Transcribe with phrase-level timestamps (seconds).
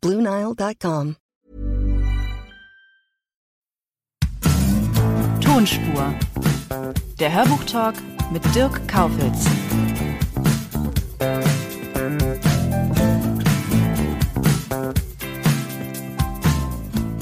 [0.00, 1.16] Bluenile.com.
[5.40, 6.14] Tonspur.
[7.18, 7.96] Der Hörbuchtalk
[8.32, 9.46] mit Dirk Kaufitz.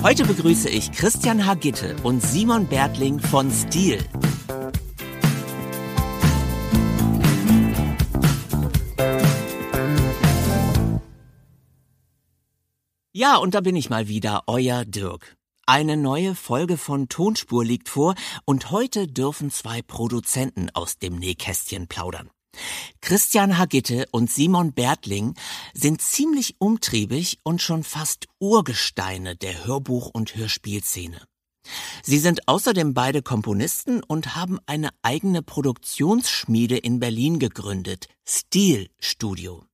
[0.02, 4.05] Heute begrüße ich Christian Hagitte und Simon Bertling von Stil.
[13.19, 15.38] Ja, und da bin ich mal wieder, euer Dirk.
[15.65, 18.14] Eine neue Folge von Tonspur liegt vor
[18.45, 22.28] und heute dürfen zwei Produzenten aus dem Nähkästchen plaudern.
[23.00, 25.33] Christian Hagitte und Simon Bertling
[25.73, 31.23] sind ziemlich umtriebig und schon fast Urgesteine der Hörbuch- und Hörspielszene.
[32.03, 39.64] Sie sind außerdem beide Komponisten und haben eine eigene Produktionsschmiede in Berlin gegründet, Stil Studio.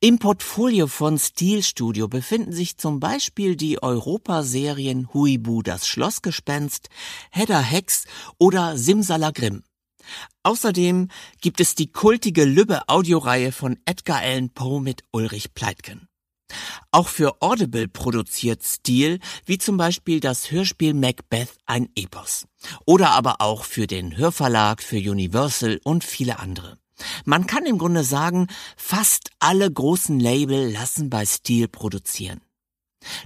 [0.00, 6.88] Im Portfolio von Steel Studio befinden sich zum Beispiel die Europaserien Huibu das Schlossgespenst,
[7.30, 8.04] Hedda Hex
[8.38, 9.62] oder Simsalagrim.
[10.42, 11.08] Außerdem
[11.40, 16.08] gibt es die kultige Lübbe Audioreihe von Edgar Allan Poe mit Ulrich Pleitgen.
[16.90, 22.46] Auch für Audible produziert Steel, wie zum Beispiel das Hörspiel Macbeth ein Epos.
[22.86, 26.79] Oder aber auch für den Hörverlag, für Universal und viele andere.
[27.24, 32.40] Man kann im Grunde sagen, fast alle großen Label lassen bei Steel produzieren.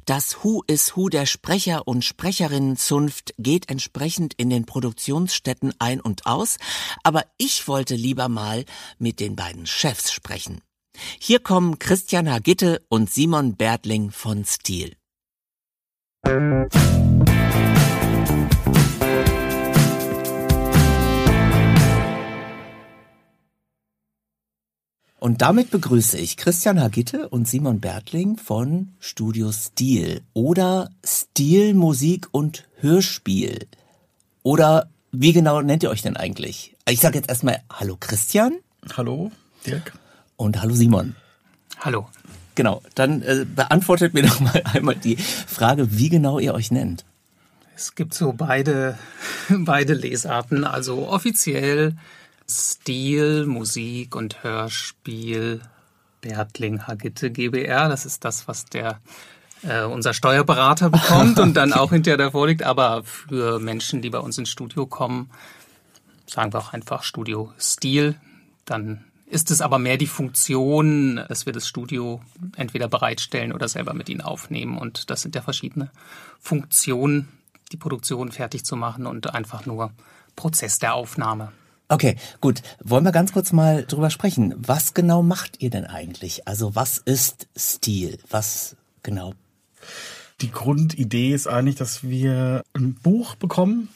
[0.04, 6.26] Das Who is Who der Sprecher und Sprecherinnenzunft geht entsprechend in den Produktionsstätten ein und
[6.26, 6.58] aus,
[7.02, 8.64] aber ich wollte lieber mal
[8.98, 10.60] mit den beiden Chefs sprechen.
[11.18, 14.94] Hier kommen Christian Hagitte und Simon Bertling von Steel.
[25.24, 32.26] Und damit begrüße ich Christian Hagitte und Simon Bertling von Studio Stil oder Stil Musik
[32.30, 33.66] und Hörspiel.
[34.42, 36.76] Oder wie genau nennt ihr euch denn eigentlich?
[36.86, 38.52] Ich sage jetzt erstmal Hallo Christian.
[38.98, 39.32] Hallo
[39.64, 39.94] Dirk.
[40.36, 41.16] Und Hallo Simon.
[41.80, 42.06] Hallo.
[42.54, 47.06] Genau, dann äh, beantwortet mir doch mal einmal die Frage, wie genau ihr euch nennt.
[47.74, 48.98] Es gibt so beide,
[49.48, 50.64] beide Lesarten.
[50.64, 51.96] Also offiziell
[52.48, 55.62] Stil, Musik und Hörspiel
[56.20, 57.88] Bertling Hagitte GBR.
[57.88, 59.00] Das ist das, was der
[59.62, 62.62] äh, unser Steuerberater bekommt und dann auch hinterher davor liegt.
[62.62, 65.30] Aber für Menschen, die bei uns ins Studio kommen,
[66.26, 68.16] sagen wir auch einfach Studio Stil.
[68.64, 72.22] Dann ist es aber mehr die Funktion, dass wir das Studio
[72.56, 74.78] entweder bereitstellen oder selber mit ihnen aufnehmen.
[74.78, 75.90] Und das sind ja verschiedene
[76.40, 77.28] Funktionen,
[77.72, 79.92] die Produktion fertig zu machen und einfach nur
[80.36, 81.52] Prozess der Aufnahme.
[81.88, 82.62] Okay, gut.
[82.82, 84.54] Wollen wir ganz kurz mal drüber sprechen.
[84.56, 86.48] Was genau macht ihr denn eigentlich?
[86.48, 88.18] Also was ist Stil?
[88.30, 89.34] Was genau?
[90.40, 93.88] Die Grundidee ist eigentlich, dass wir ein Buch bekommen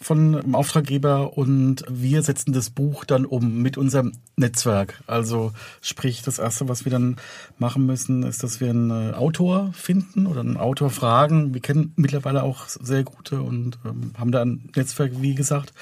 [0.00, 5.02] von einem Auftraggeber und wir setzen das Buch dann um mit unserem Netzwerk.
[5.06, 7.16] Also sprich, das Erste, was wir dann
[7.58, 11.54] machen müssen, ist, dass wir einen Autor finden oder einen Autor fragen.
[11.54, 15.72] Wir kennen mittlerweile auch sehr gute und ähm, haben da ein Netzwerk, wie gesagt.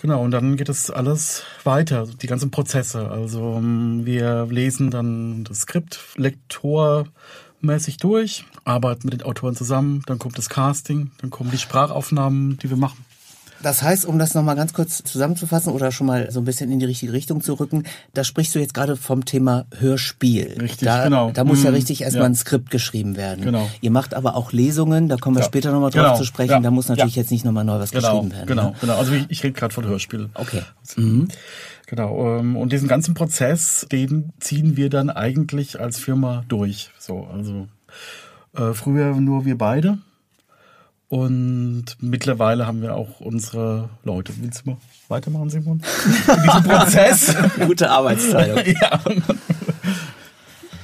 [0.00, 3.10] Genau, und dann geht es alles weiter, die ganzen Prozesse.
[3.10, 10.18] Also ähm, wir lesen dann das Skript lektormäßig durch, arbeiten mit den Autoren zusammen, dann
[10.18, 13.04] kommt das Casting, dann kommen die Sprachaufnahmen, die wir machen.
[13.62, 16.78] Das heißt, um das nochmal ganz kurz zusammenzufassen oder schon mal so ein bisschen in
[16.78, 17.84] die richtige Richtung zu rücken,
[18.14, 20.56] da sprichst du jetzt gerade vom Thema Hörspiel.
[20.60, 21.30] Richtig, da, genau.
[21.32, 21.76] Da muss ja Mhm.
[21.76, 22.28] richtig erstmal Ja.
[22.30, 23.44] ein Skript geschrieben werden.
[23.44, 23.68] Genau.
[23.82, 25.46] Ihr macht aber auch Lesungen, da kommen wir Ja.
[25.46, 26.16] später nochmal drauf Genau.
[26.16, 26.52] zu sprechen.
[26.52, 26.60] Ja.
[26.60, 28.46] Da muss natürlich jetzt nicht nochmal neu was Genau, geschrieben werden.
[28.46, 28.74] genau, Ne?
[28.80, 28.96] genau.
[28.96, 30.30] Also ich, ich rede gerade von Hörspiel.
[30.34, 30.62] Okay.
[30.96, 31.28] Mhm.
[31.86, 32.38] Genau.
[32.38, 36.90] ähm, Und diesen ganzen Prozess, den ziehen wir dann eigentlich als Firma durch.
[36.98, 37.66] So, also
[38.56, 39.98] äh, früher nur wir beide.
[41.10, 44.32] Und mittlerweile haben wir auch unsere Leute.
[44.36, 44.76] Willst du mal
[45.08, 45.82] weitermachen, Simon?
[46.28, 47.34] In diesem Prozess.
[47.66, 48.64] Gute Arbeitsteilung.
[48.80, 49.00] ja.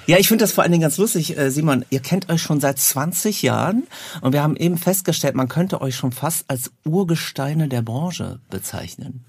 [0.07, 1.85] Ja, ich finde das vor allen Dingen ganz lustig, äh, Simon.
[1.91, 3.87] Ihr kennt euch schon seit 20 Jahren
[4.21, 9.25] und wir haben eben festgestellt, man könnte euch schon fast als Urgesteine der Branche bezeichnen.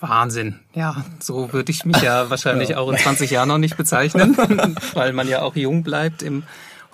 [0.00, 0.58] Wahnsinn.
[0.72, 4.34] Ja, so würde ich mich ja wahrscheinlich auch in 20 Jahren noch nicht bezeichnen,
[4.94, 6.44] weil man ja auch jung bleibt im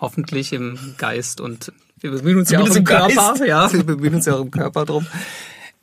[0.00, 3.84] hoffentlich im Geist und wir bemühen uns Zumindest ja auch im, im Körper, ja, wir
[3.84, 5.06] bemühen uns ja auch im Körper drum.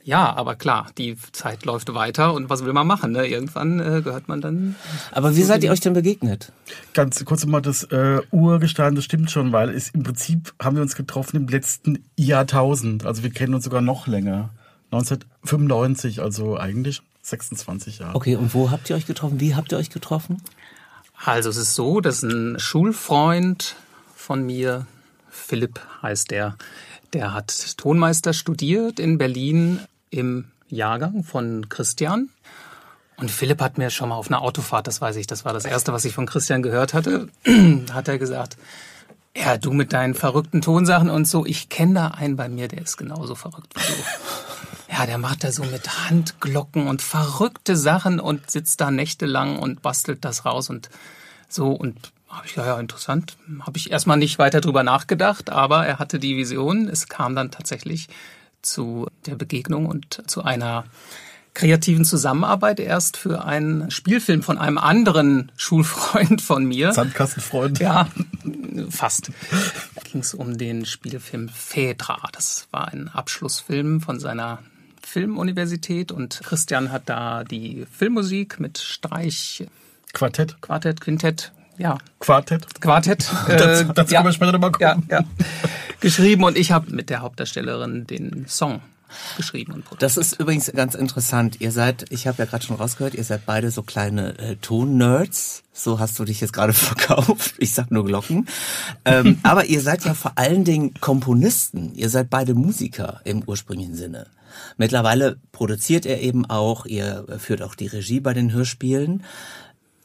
[0.03, 3.11] Ja, aber klar, die Zeit läuft weiter und was will man machen?
[3.11, 3.27] Ne?
[3.27, 4.75] Irgendwann äh, gehört man dann.
[5.11, 6.51] Aber wie seid ihr euch denn begegnet?
[6.93, 10.81] Ganz kurz mal das äh, Urgestein, das stimmt schon, weil es im Prinzip haben wir
[10.81, 13.05] uns getroffen im letzten Jahrtausend.
[13.05, 14.49] Also wir kennen uns sogar noch länger.
[14.91, 18.15] 1995, also eigentlich 26 Jahre.
[18.15, 19.39] Okay, und wo habt ihr euch getroffen?
[19.39, 20.41] Wie habt ihr euch getroffen?
[21.23, 23.75] Also es ist so, dass ein Schulfreund
[24.15, 24.87] von mir,
[25.31, 26.55] Philipp heißt der,
[27.13, 29.79] der hat Tonmeister studiert in Berlin
[30.09, 32.29] im Jahrgang von Christian.
[33.17, 35.65] Und Philipp hat mir schon mal auf einer Autofahrt, das weiß ich, das war das
[35.65, 37.29] erste, was ich von Christian gehört hatte,
[37.93, 38.57] hat er gesagt,
[39.35, 42.81] ja, du mit deinen verrückten Tonsachen und so, ich kenne da einen bei mir, der
[42.81, 44.03] ist genauso verrückt wie du.
[44.93, 49.81] Ja, der macht da so mit Handglocken und verrückte Sachen und sitzt da nächtelang und
[49.81, 50.89] bastelt das raus und
[51.47, 55.85] so und habe ich ja, ja interessant, habe ich erstmal nicht weiter drüber nachgedacht, aber
[55.85, 58.07] er hatte die Vision, es kam dann tatsächlich
[58.61, 60.85] zu der Begegnung und zu einer
[61.53, 66.93] kreativen Zusammenarbeit erst für einen Spielfilm von einem anderen Schulfreund von mir.
[66.93, 67.79] Sandkastenfreund.
[67.79, 68.07] Ja,
[68.89, 69.31] fast.
[70.11, 72.29] Ging es um den Spielfilm Phaedra.
[72.31, 74.59] Das war ein Abschlussfilm von seiner
[75.05, 79.67] Filmuniversität und Christian hat da die Filmmusik mit Streich.
[80.13, 80.61] Quartett.
[80.61, 81.51] Quartett, Quintett,
[81.81, 81.97] ja.
[82.19, 82.81] Quartett.
[82.81, 83.29] Quartett.
[83.47, 85.07] Äh, dazu, dazu ja, können wir später nochmal kommen.
[85.09, 85.25] Ja, ja.
[85.99, 88.81] Geschrieben und ich habe mit der Hauptdarstellerin den Song
[89.37, 90.03] geschrieben und produziert.
[90.03, 91.59] Das ist übrigens ganz interessant.
[91.59, 95.63] Ihr seid, ich habe ja gerade schon rausgehört, ihr seid beide so kleine äh, Ton-Nerds.
[95.73, 97.55] So hast du dich jetzt gerade verkauft.
[97.57, 98.47] Ich sag nur Glocken.
[99.05, 101.93] Ähm, aber ihr seid ja vor allen Dingen Komponisten.
[101.95, 104.27] Ihr seid beide Musiker im ursprünglichen Sinne.
[104.77, 109.23] Mittlerweile produziert er eben auch, ihr führt auch die Regie bei den Hörspielen.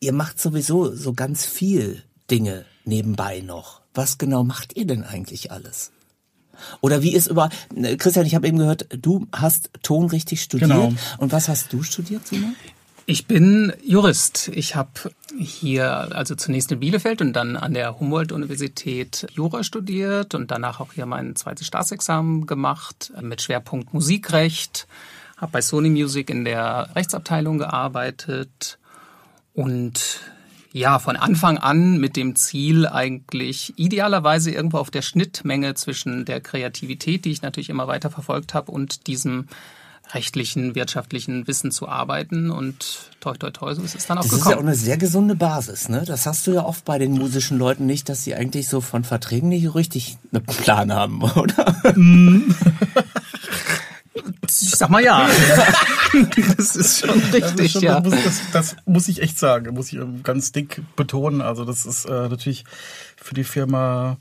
[0.01, 3.81] Ihr macht sowieso so ganz viel Dinge nebenbei noch.
[3.95, 5.93] Was genau macht ihr denn eigentlich alles?
[6.81, 7.51] Oder wie ist über
[7.99, 10.71] Christian, ich habe eben gehört, du hast Ton richtig studiert.
[10.71, 10.93] Genau.
[11.19, 12.57] Und was hast du studiert, Simon?
[13.09, 14.49] Ich bin Jurist.
[14.49, 14.91] Ich habe
[15.39, 20.93] hier also zunächst in Bielefeld und dann an der Humboldt-Universität Jura studiert und danach auch
[20.93, 24.89] hier mein zweites Staatsexamen gemacht mit Schwerpunkt Musikrecht.
[25.37, 28.79] Habe bei Sony Music in der Rechtsabteilung gearbeitet
[29.57, 30.21] und
[30.73, 36.43] ja, von Anfang an mit dem Ziel eigentlich idealerweise irgendwo auf der Schnittmenge zwischen der
[36.43, 39.49] Kreativität, die ich natürlich immer weiter verfolgt habe, und diesem
[40.13, 44.33] rechtlichen, wirtschaftlichen Wissen zu arbeiten und toi toi toi, so ist es dann auch das
[44.33, 44.45] gekommen.
[44.45, 46.05] Das ist ja auch eine sehr gesunde Basis, ne?
[46.07, 49.03] Das hast du ja oft bei den musischen Leuten nicht, dass sie eigentlich so von
[49.03, 51.97] Verträgen nicht richtig einen Plan haben, oder?
[51.97, 52.55] Mm.
[54.79, 55.29] Sag mal ja.
[56.57, 58.01] das ist schon richtig, schon, ja.
[58.01, 61.41] Das muss, das, das muss, ich echt sagen, muss ich ganz dick betonen.
[61.41, 62.65] Also das ist äh, natürlich
[63.17, 64.17] für die Firma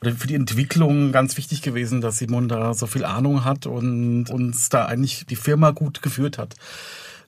[0.00, 4.30] oder für die Entwicklung ganz wichtig gewesen, dass Simon da so viel Ahnung hat und
[4.30, 6.54] uns da eigentlich die Firma gut geführt hat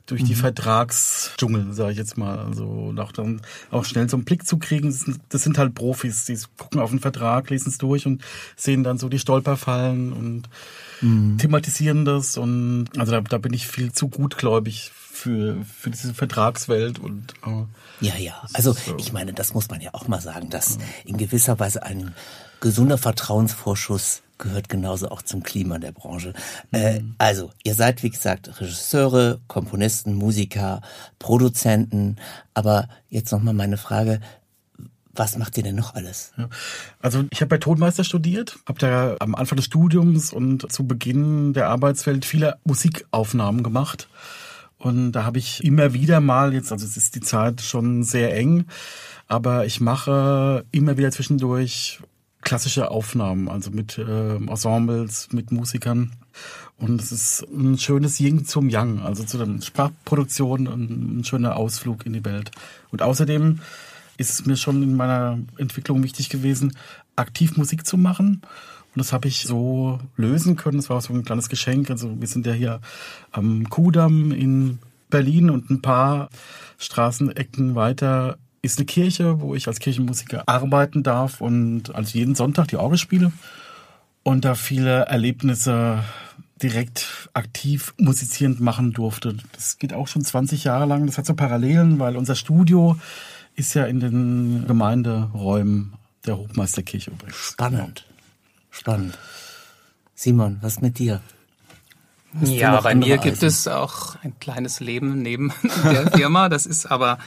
[0.08, 0.38] durch die mhm.
[0.38, 2.38] Vertragsdschungel, sage ich jetzt mal.
[2.38, 4.88] Also auch dann auch schnell so einen Blick zu kriegen.
[4.88, 8.22] Das sind, das sind halt Profis, die gucken auf den Vertrag, lesen es durch und
[8.56, 10.48] sehen dann so die Stolperfallen und
[11.00, 11.38] mhm.
[11.38, 12.36] thematisieren das.
[12.36, 18.06] Und also da, da bin ich viel zu gutgläubig für, für diese Vertragswelt und äh,
[18.06, 18.42] ja, ja.
[18.52, 18.96] Also so.
[18.98, 22.14] ich meine, das muss man ja auch mal sagen, dass in gewisser Weise ein
[22.60, 26.32] gesunder Vertrauensvorschuss gehört genauso auch zum Klima der Branche.
[26.70, 26.78] Mhm.
[26.78, 30.80] Äh, also, ihr seid, wie gesagt, Regisseure, Komponisten, Musiker,
[31.18, 32.16] Produzenten.
[32.54, 34.20] Aber jetzt nochmal meine Frage,
[35.18, 36.32] was macht ihr denn noch alles?
[36.36, 36.48] Ja.
[37.00, 41.52] Also ich habe bei Tonmeister studiert, habe da am Anfang des Studiums und zu Beginn
[41.52, 44.08] der Arbeitswelt viele Musikaufnahmen gemacht.
[44.78, 48.34] Und da habe ich immer wieder mal, jetzt, also es ist die Zeit schon sehr
[48.36, 48.66] eng,
[49.26, 52.00] aber ich mache immer wieder zwischendurch
[52.42, 56.12] klassische Aufnahmen, also mit äh, Ensembles, mit Musikern.
[56.78, 61.56] Und es ist ein schönes Yin zum Yang, also zu der Sprachproduktion und ein schöner
[61.56, 62.52] Ausflug in die Welt.
[62.92, 63.58] Und außerdem
[64.18, 66.76] ist es mir schon in meiner Entwicklung wichtig gewesen,
[67.16, 68.42] aktiv Musik zu machen.
[68.94, 70.76] Und das habe ich so lösen können.
[70.76, 71.90] Das war so ein kleines Geschenk.
[71.90, 72.80] Also wir sind ja hier
[73.30, 76.28] am Kudamm in Berlin und ein paar
[76.78, 82.68] Straßenecken weiter ist eine Kirche, wo ich als Kirchenmusiker arbeiten darf und also jeden Sonntag
[82.68, 83.32] die Orgel spiele
[84.24, 86.02] und da viele Erlebnisse
[86.60, 89.36] direkt aktiv musizierend machen durfte.
[89.52, 91.06] Das geht auch schon 20 Jahre lang.
[91.06, 92.98] Das hat so Parallelen, weil unser Studio
[93.58, 97.36] ist ja in den Gemeinderäumen der Hochmeisterkirche übrigens.
[97.36, 98.06] Spannend.
[98.70, 99.18] Spannend.
[100.14, 101.20] Simon, was mit dir?
[102.42, 105.52] ja, bei mir gibt es auch ein kleines Leben neben
[105.84, 106.48] der Firma.
[106.48, 107.18] Das ist aber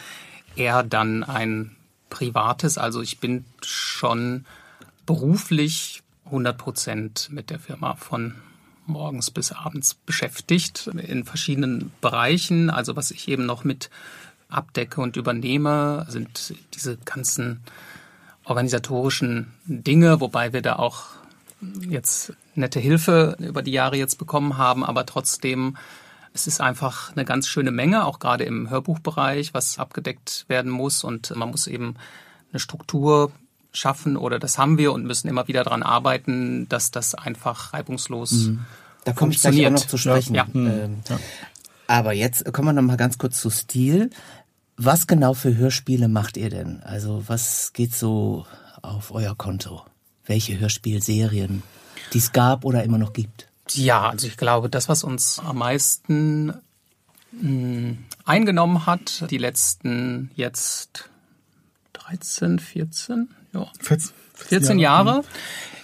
[0.55, 1.75] eher dann ein
[2.09, 2.77] privates.
[2.77, 4.45] Also ich bin schon
[5.05, 8.35] beruflich 100 Prozent mit der Firma von
[8.85, 12.69] morgens bis abends beschäftigt in verschiedenen Bereichen.
[12.69, 13.89] Also was ich eben noch mit
[14.51, 17.61] abdecke und übernehme, sind diese ganzen
[18.43, 21.05] organisatorischen Dinge, wobei wir da auch
[21.87, 25.77] jetzt nette Hilfe über die Jahre jetzt bekommen haben, aber trotzdem
[26.33, 31.03] es ist einfach eine ganz schöne Menge, auch gerade im Hörbuchbereich, was abgedeckt werden muss
[31.03, 31.95] und man muss eben
[32.51, 33.31] eine Struktur
[33.73, 38.31] schaffen oder das haben wir und müssen immer wieder daran arbeiten, dass das einfach reibungslos
[38.31, 38.59] mhm.
[39.03, 40.35] Da komme ich gleich auch noch zu sprechen.
[40.35, 40.47] Ja.
[40.53, 41.19] Ähm, ja.
[41.87, 44.11] Aber jetzt kommen wir noch mal ganz kurz zu Stil.
[44.83, 46.81] Was genau für Hörspiele macht ihr denn?
[46.81, 48.47] Also was geht so
[48.81, 49.85] auf euer Konto?
[50.25, 51.61] Welche Hörspielserien,
[52.13, 53.47] die es gab oder immer noch gibt?
[53.73, 56.59] Ja, also ich glaube, das, was uns am meisten mh,
[57.41, 61.11] hm, eingenommen hat, die letzten jetzt
[61.93, 65.23] 13, 14, ja, 14, 14 Jahre, Jahre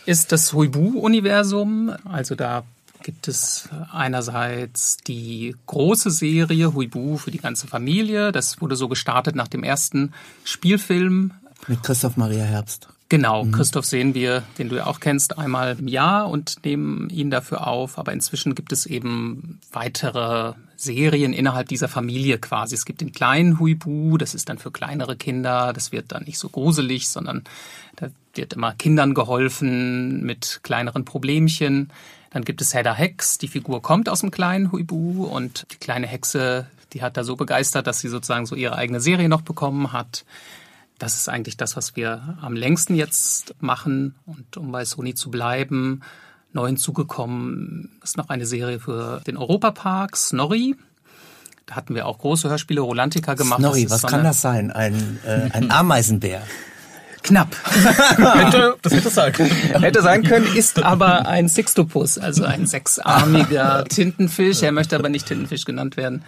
[0.07, 1.95] ist das Huibu-Universum.
[2.03, 2.63] Also da
[3.03, 8.31] gibt es einerseits die große Serie Huibu für die ganze Familie.
[8.31, 10.13] Das wurde so gestartet nach dem ersten
[10.43, 11.31] Spielfilm.
[11.67, 12.89] Mit Christoph Maria Herbst.
[13.09, 13.53] Genau, mhm.
[13.53, 17.65] Christoph sehen wir, den du ja auch kennst, einmal im Jahr und nehmen ihn dafür
[17.65, 17.97] auf.
[17.97, 22.75] Aber inzwischen gibt es eben weitere Serien innerhalb dieser Familie quasi.
[22.75, 25.71] Es gibt den kleinen Huibu, das ist dann für kleinere Kinder.
[25.71, 27.45] Das wird dann nicht so gruselig, sondern
[27.95, 31.89] da wird immer Kindern geholfen mit kleineren Problemchen.
[32.31, 36.07] Dann gibt es Hedda Hex, die Figur kommt aus dem kleinen Huibu und die kleine
[36.07, 39.93] Hexe, die hat da so begeistert, dass sie sozusagen so ihre eigene Serie noch bekommen
[39.93, 40.25] hat.
[40.99, 44.15] Das ist eigentlich das, was wir am längsten jetzt machen.
[44.25, 46.01] Und um bei Sony zu bleiben,
[46.53, 50.75] neu hinzugekommen ist noch eine Serie für den Europapark, Snorri.
[51.67, 53.59] Da hatten wir auch große Hörspiele, Rolantica gemacht.
[53.59, 54.71] Snorri, was so kann das sein?
[54.71, 56.41] Ein, äh, ein Ameisenbär.
[57.23, 57.55] Knapp.
[58.17, 59.51] hätte, das hätte sein können.
[59.51, 64.63] Hätte sein können, ist aber ein Sixtopus, also ein sechsarmiger Tintenfisch.
[64.63, 66.23] Er möchte aber nicht Tintenfisch genannt werden.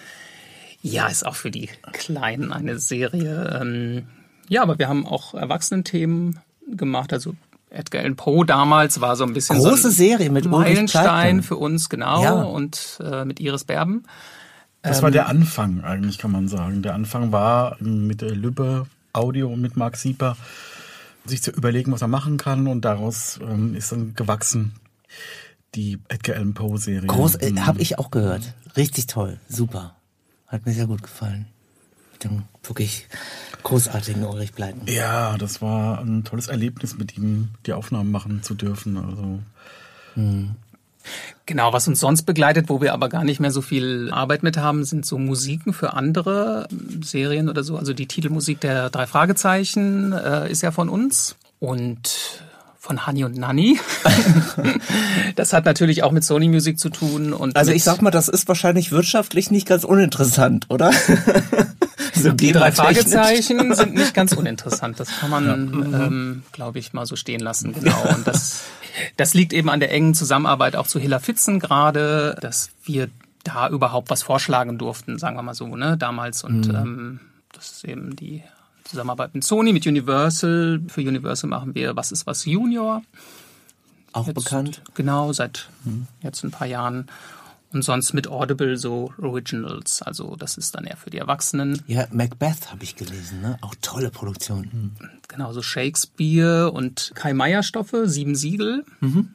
[0.81, 3.59] Ja, ist auch für die Kleinen eine Serie.
[3.61, 4.07] Ähm,
[4.47, 7.13] ja, aber wir haben auch Erwachsenenthemen gemacht.
[7.13, 7.35] Also
[7.69, 11.57] Edgar Allan Poe damals war so ein bisschen große so ein Serie mit Meilenstein für
[11.57, 12.33] uns genau ja.
[12.33, 14.05] und äh, mit Iris Berben.
[14.81, 16.81] Das ähm, war der Anfang eigentlich, kann man sagen.
[16.81, 20.37] Der Anfang war mit der Lübbe Audio und mit Marc Sieper
[21.25, 24.73] sich zu überlegen, was er machen kann und daraus ähm, ist dann gewachsen
[25.75, 27.07] die Edgar Allan Poe Serie.
[27.07, 27.65] Groß, äh, mhm.
[27.65, 28.53] habe ich auch gehört.
[28.75, 29.95] Richtig toll, super.
[30.47, 31.45] Hat mir sehr gut gefallen.
[32.13, 33.07] Mit dem wirklich
[33.63, 34.81] großartigen Ulrich Bleiten.
[34.87, 38.97] Ja, das war ein tolles Erlebnis, mit ihm die Aufnahmen machen zu dürfen.
[38.97, 39.39] Also.
[40.15, 40.55] Mhm.
[41.45, 44.57] Genau, was uns sonst begleitet, wo wir aber gar nicht mehr so viel Arbeit mit
[44.57, 47.77] haben, sind so Musiken für andere ähm, Serien oder so.
[47.77, 52.43] Also die Titelmusik der drei Fragezeichen äh, ist ja von uns und
[52.77, 53.79] von Honey und Nanny.
[55.35, 57.33] das hat natürlich auch mit Sony Music zu tun.
[57.33, 60.91] Und also ich sag mal, das ist wahrscheinlich wirtschaftlich nicht ganz uninteressant, oder?
[62.21, 64.99] so die drei Fragezeichen sind nicht ganz uninteressant.
[64.99, 65.45] Das kann man,
[65.91, 66.05] ja.
[66.05, 67.73] Ähm, glaube ich, mal so stehen lassen.
[67.73, 68.01] Genau.
[68.15, 68.61] Und das
[69.17, 73.09] das liegt eben an der engen Zusammenarbeit auch zu Hilla Fitzen gerade, dass wir
[73.43, 76.43] da überhaupt was vorschlagen durften, sagen wir mal so, ne, damals.
[76.43, 76.75] Und mhm.
[76.75, 77.19] ähm,
[77.53, 78.43] das ist eben die
[78.83, 80.81] Zusammenarbeit mit Sony, mit Universal.
[80.87, 83.03] Für Universal machen wir Was ist was Junior.
[84.11, 84.81] Auch jetzt, bekannt.
[84.95, 86.07] Genau, seit mhm.
[86.21, 87.07] jetzt ein paar Jahren.
[87.71, 90.01] Und sonst mit Audible so Originals.
[90.01, 91.83] Also das ist dann eher für die Erwachsenen.
[91.85, 93.59] Ja, Macbeth habe ich gelesen, ne?
[93.61, 94.69] Auch tolle Produktion.
[94.71, 94.91] Mhm.
[95.27, 98.85] Genau, so Shakespeare und Kai Meier Stoffe, Sieben Siegel.
[99.01, 99.29] Mhm.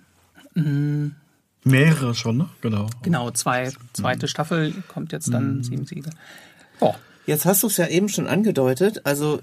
[0.54, 1.14] Mhm.
[1.62, 2.48] Mehrere schon, ne?
[2.60, 2.90] Genau.
[3.02, 5.64] Genau, zwei, zweite Staffel kommt jetzt dann, mhm.
[5.64, 6.12] Sieben Siegel.
[6.80, 6.94] Oh.
[7.26, 9.40] Jetzt hast du es ja eben schon angedeutet, also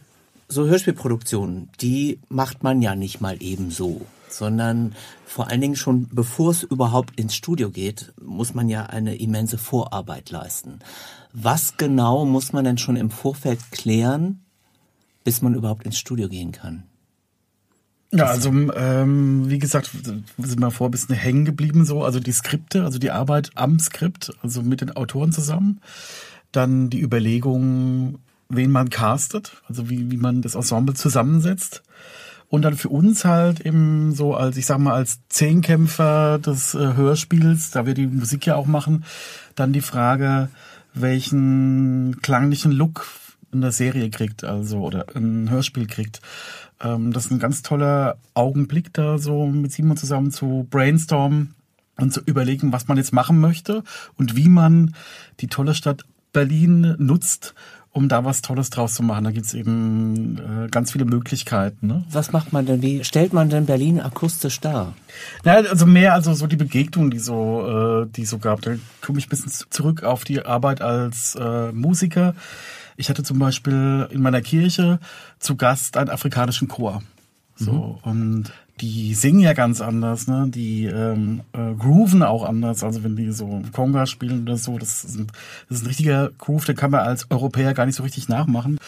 [0.47, 4.95] so Hörspielproduktionen, die macht man ja nicht mal eben so sondern
[5.25, 9.57] vor allen Dingen schon bevor es überhaupt ins Studio geht, muss man ja eine immense
[9.57, 10.79] Vorarbeit leisten.
[11.33, 14.41] Was genau muss man denn schon im Vorfeld klären,
[15.23, 16.83] bis man überhaupt ins Studio gehen kann?
[18.13, 19.89] Ja, also ähm, wie gesagt,
[20.37, 23.79] sind wir vor ein bisschen hängen geblieben so, also die Skripte, also die Arbeit am
[23.79, 25.79] Skript, also mit den Autoren zusammen,
[26.51, 28.19] dann die Überlegung,
[28.49, 31.83] wen man castet, also wie, wie man das Ensemble zusammensetzt
[32.51, 36.95] und dann für uns halt eben so als, ich sag mal, als Zehnkämpfer des äh,
[36.95, 39.05] Hörspiels, da wir die Musik ja auch machen,
[39.55, 40.49] dann die Frage,
[40.93, 43.07] welchen klanglichen Look
[43.53, 46.19] in der Serie kriegt, also oder ein Hörspiel kriegt.
[46.81, 51.55] Ähm, das ist ein ganz toller Augenblick da so mit Simon zusammen zu brainstormen
[51.95, 53.81] und zu überlegen, was man jetzt machen möchte
[54.17, 54.93] und wie man
[55.39, 56.03] die tolle Stadt
[56.33, 57.53] Berlin nutzt,
[57.93, 59.25] um da was Tolles draus zu machen.
[59.25, 61.87] Da gibt's eben äh, ganz viele Möglichkeiten.
[61.87, 62.05] Ne?
[62.09, 62.81] Was macht man denn?
[62.81, 64.93] Wie stellt man denn Berlin akustisch dar?
[65.43, 68.61] Ja, also mehr also so die Begegnung, die so, äh, die so gab.
[68.61, 68.71] Da
[69.01, 72.33] komme ich ein bisschen zurück auf die Arbeit als äh, Musiker.
[72.95, 74.99] Ich hatte zum Beispiel in meiner Kirche
[75.39, 77.03] zu Gast einen afrikanischen Chor.
[77.55, 78.11] So mhm.
[78.11, 80.47] und die singen ja ganz anders, ne?
[80.49, 82.83] Die ähm, äh, grooven auch anders.
[82.83, 85.27] Also wenn die so Conga spielen oder so, das ist, ein,
[85.69, 88.79] das ist ein richtiger Groove, den kann man als Europäer gar nicht so richtig nachmachen.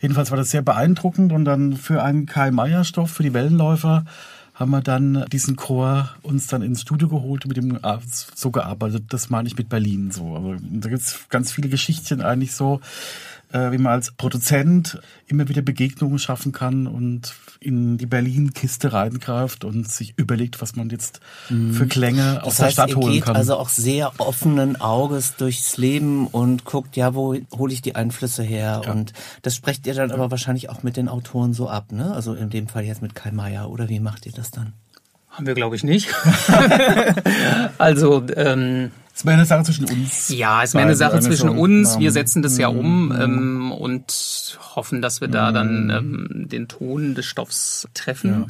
[0.00, 4.04] Jedenfalls war das sehr beeindruckend und dann für einen Kai-Meyer-Stoff, für die Wellenläufer,
[4.54, 7.78] haben wir dann diesen Chor uns dann ins Studio geholt und mit dem
[8.34, 9.04] so gearbeitet.
[9.10, 10.34] Das meine ich mit Berlin so.
[10.34, 12.80] Also, da gibt's ganz viele Geschichten eigentlich so
[13.52, 19.64] äh, wie man als Produzent immer wieder Begegnungen schaffen kann und in die Berlin-Kiste reingreift
[19.64, 21.72] und sich überlegt, was man jetzt mhm.
[21.72, 23.36] für Klänge aus das heißt, der Stadt holen geht kann.
[23.36, 28.42] Also auch sehr offenen Auges durchs Leben und guckt, ja, wo hole ich die Einflüsse
[28.42, 28.82] her?
[28.84, 28.92] Ja.
[28.92, 29.12] Und
[29.42, 32.12] das sprecht ihr dann aber wahrscheinlich auch mit den Autoren so ab, ne?
[32.12, 34.72] Also in dem Fall jetzt mit Kai Meier, oder wie macht ihr das dann?
[35.30, 36.08] Haben wir, glaube ich, nicht.
[37.78, 40.28] also ähm, ist mehr eine Sache zwischen uns.
[40.28, 41.98] Ja, es ist mehr eine Sache zwischen uns.
[41.98, 47.14] Wir setzen das ja um ähm, und hoffen, dass wir da dann ähm, den Ton
[47.14, 48.48] des Stoffs treffen.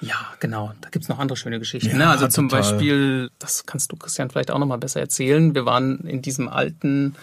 [0.00, 0.08] Ja.
[0.08, 0.72] ja genau.
[0.80, 1.90] Da gibt's noch andere schöne Geschichten.
[1.90, 2.08] Ja, ne?
[2.08, 2.62] Also zum total.
[2.62, 5.56] Beispiel, das kannst du, Christian, vielleicht auch noch mal besser erzählen.
[5.56, 7.16] Wir waren in diesem alten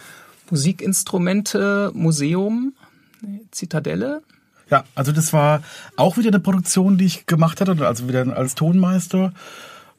[0.49, 2.73] Musikinstrumente-Museum,
[3.51, 4.23] Zitadelle.
[4.69, 5.63] Ja, also das war
[5.95, 9.31] auch wieder eine Produktion, die ich gemacht hatte, also wieder als Tonmeister.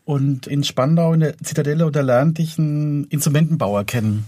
[0.04, 4.26] Und in Spandau in der Zitadelle, da lernte ich einen Instrumentenbauer kennen.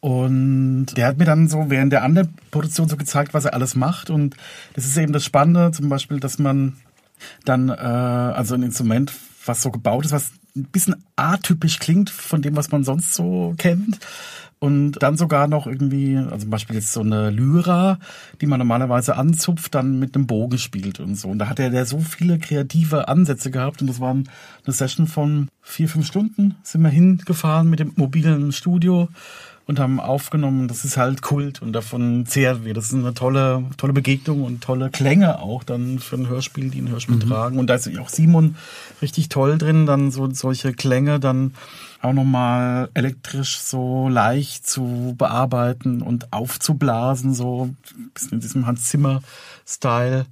[0.00, 3.74] Und der hat mir dann so während der anderen Produktion so gezeigt, was er alles
[3.74, 4.10] macht.
[4.10, 4.36] Und
[4.74, 6.76] das ist eben das Spannende, zum Beispiel, dass man
[7.44, 9.12] dann, äh, also ein Instrument,
[9.44, 13.54] was so gebaut ist, was ein bisschen atypisch klingt von dem, was man sonst so
[13.58, 13.98] kennt.
[14.60, 17.98] Und dann sogar noch irgendwie, also zum Beispiel jetzt so eine Lyra,
[18.40, 21.28] die man normalerweise anzupft, dann mit einem Bogen spielt und so.
[21.28, 23.80] Und da hat er so viele kreative Ansätze gehabt.
[23.80, 24.28] Und das waren
[24.64, 29.08] eine Session von vier, fünf Stunden, sind wir hingefahren mit dem mobilen Studio
[29.68, 30.66] und haben aufgenommen.
[30.66, 32.72] Das ist halt Kult und davon zehren wir.
[32.72, 36.80] Das ist eine tolle, tolle Begegnung und tolle Klänge auch dann für ein Hörspiel, die
[36.80, 37.28] ein Hörspiel mhm.
[37.28, 37.58] tragen.
[37.58, 38.56] Und da ist auch Simon
[39.02, 41.52] richtig toll drin, dann so solche Klänge dann
[42.00, 48.88] auch nochmal elektrisch so leicht zu bearbeiten und aufzublasen, so ein bisschen in diesem Hans
[48.88, 50.24] Zimmer-Style.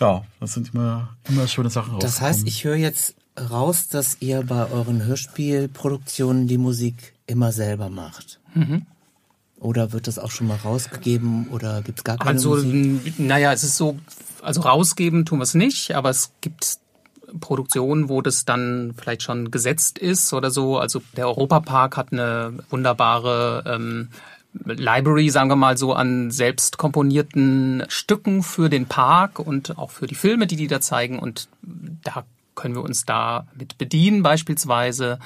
[0.00, 4.42] Ja, das sind immer, immer schöne Sachen Das heißt, ich höre jetzt raus, dass ihr
[4.42, 8.40] bei euren Hörspielproduktionen die Musik immer selber macht.
[8.54, 8.86] Mhm.
[9.58, 13.18] Oder wird das auch schon mal rausgegeben oder gibt es gar keine also, Musik?
[13.18, 13.96] naja, es ist so,
[14.42, 16.78] also rausgeben tun wir es nicht, aber es gibt
[17.40, 20.78] Produktionen, wo das dann vielleicht schon gesetzt ist oder so.
[20.78, 24.08] Also der Europapark hat eine wunderbare ähm,
[24.64, 30.06] Library, sagen wir mal so, an selbst komponierten Stücken für den Park und auch für
[30.06, 31.18] die Filme, die die da zeigen.
[31.18, 31.48] Und
[32.02, 35.18] da können wir uns da mit bedienen beispielsweise.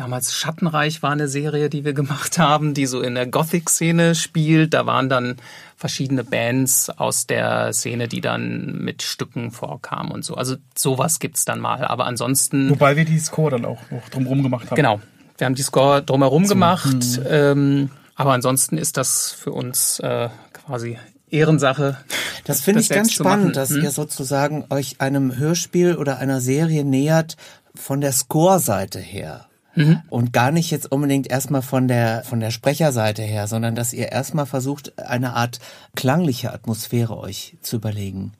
[0.00, 4.72] Damals Schattenreich war eine Serie, die wir gemacht haben, die so in der Gothic-Szene spielt.
[4.72, 5.36] Da waren dann
[5.76, 10.36] verschiedene Bands aus der Szene, die dann mit Stücken vorkamen und so.
[10.36, 11.84] Also sowas gibt's dann mal.
[11.84, 12.70] Aber ansonsten.
[12.70, 14.76] Wobei wir die Score dann auch noch drumherum gemacht haben.
[14.76, 15.02] Genau.
[15.36, 16.86] Wir haben die Score drumherum so, gemacht.
[16.86, 17.26] Hm.
[17.28, 20.96] Ähm, aber ansonsten ist das für uns äh, quasi
[21.28, 21.98] Ehrensache.
[22.44, 23.82] Das finde ich ganz spannend, dass hm?
[23.82, 27.36] ihr sozusagen euch einem Hörspiel oder einer Serie nähert
[27.74, 29.44] von der Score-Seite her.
[29.74, 30.02] Mhm.
[30.08, 34.10] Und gar nicht jetzt unbedingt erstmal von der, von der Sprecherseite her, sondern dass ihr
[34.10, 35.60] erstmal versucht, eine Art
[35.94, 38.32] klangliche Atmosphäre euch zu überlegen.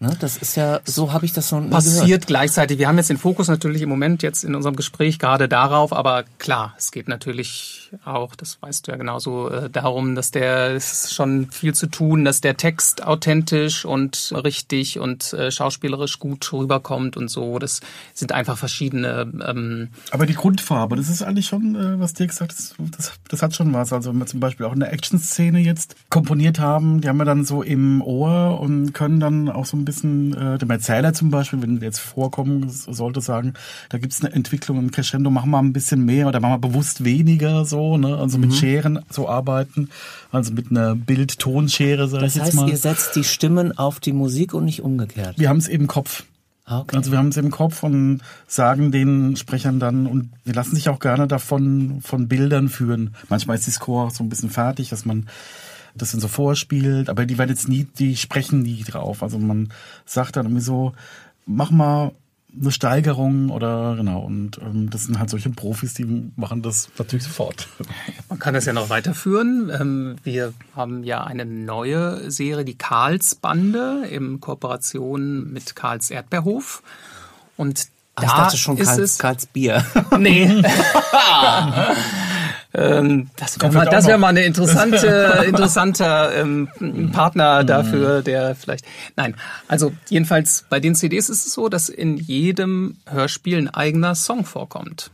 [0.00, 2.26] Ne, das ist ja, so habe ich das schon passiert gehört.
[2.28, 2.78] gleichzeitig.
[2.78, 6.24] Wir haben jetzt den Fokus natürlich im Moment jetzt in unserem Gespräch gerade darauf, aber
[6.38, 11.14] klar, es geht natürlich auch, das weißt du ja genauso, äh, darum, dass der ist
[11.14, 17.16] schon viel zu tun, dass der Text authentisch und richtig und äh, schauspielerisch gut rüberkommt
[17.16, 17.58] und so.
[17.58, 17.80] Das
[18.14, 19.30] sind einfach verschiedene.
[19.46, 23.42] Ähm, aber die Grundfarbe, das ist eigentlich schon, äh, was dir gesagt hast, das, das
[23.42, 23.92] hat schon was.
[23.92, 27.44] Also wenn wir zum Beispiel auch eine Action-Szene jetzt komponiert haben, die haben wir dann
[27.44, 31.62] so im Ohr und können dann auch so ein bisschen, äh, dem Erzähler zum Beispiel,
[31.62, 33.54] wenn jetzt vorkommen sollte, sagen,
[33.88, 36.68] da gibt es eine Entwicklung im Crescendo, machen wir ein bisschen mehr oder machen wir
[36.68, 38.16] bewusst weniger so, ne?
[38.16, 38.54] Also mit mhm.
[38.54, 39.90] Scheren so arbeiten,
[40.32, 42.68] also mit einer Bild-Tonschere, sag das ich heißt, jetzt mal.
[42.68, 45.38] ihr setzt die Stimmen auf die Musik und nicht umgekehrt.
[45.38, 46.24] Wir haben es im Kopf.
[46.64, 46.96] Ah, okay.
[46.96, 50.90] Also wir haben es im Kopf und sagen den Sprechern dann und wir lassen sich
[50.90, 53.14] auch gerne davon von Bildern führen.
[53.30, 55.26] Manchmal ist die Score so ein bisschen fertig, dass man
[55.96, 59.22] das dann so vorspielt, aber die werden jetzt nie, die sprechen nie drauf.
[59.22, 59.72] Also man
[60.04, 60.92] sagt dann irgendwie so,
[61.46, 62.12] mach mal
[62.60, 64.20] eine Steigerung oder genau.
[64.20, 67.68] Und ähm, das sind halt solche Profis, die machen das natürlich sofort.
[68.28, 69.70] Man kann das ja noch weiterführen.
[69.78, 76.82] Ähm, wir haben ja eine neue Serie, die Karlsbande, in Kooperation mit Karls Erdbeerhof.
[77.56, 79.84] Und Ach, ich dachte schon ist Karls, es, Karls Bier.
[80.18, 80.46] Nee.
[82.74, 86.68] ähm, das wäre mal, das wär mal eine interessante, interessanter ähm,
[87.12, 88.84] Partner dafür, der vielleicht.
[89.16, 89.36] Nein,
[89.68, 94.44] also jedenfalls bei den CDs ist es so, dass in jedem Hörspiel ein eigener Song
[94.44, 95.10] vorkommt.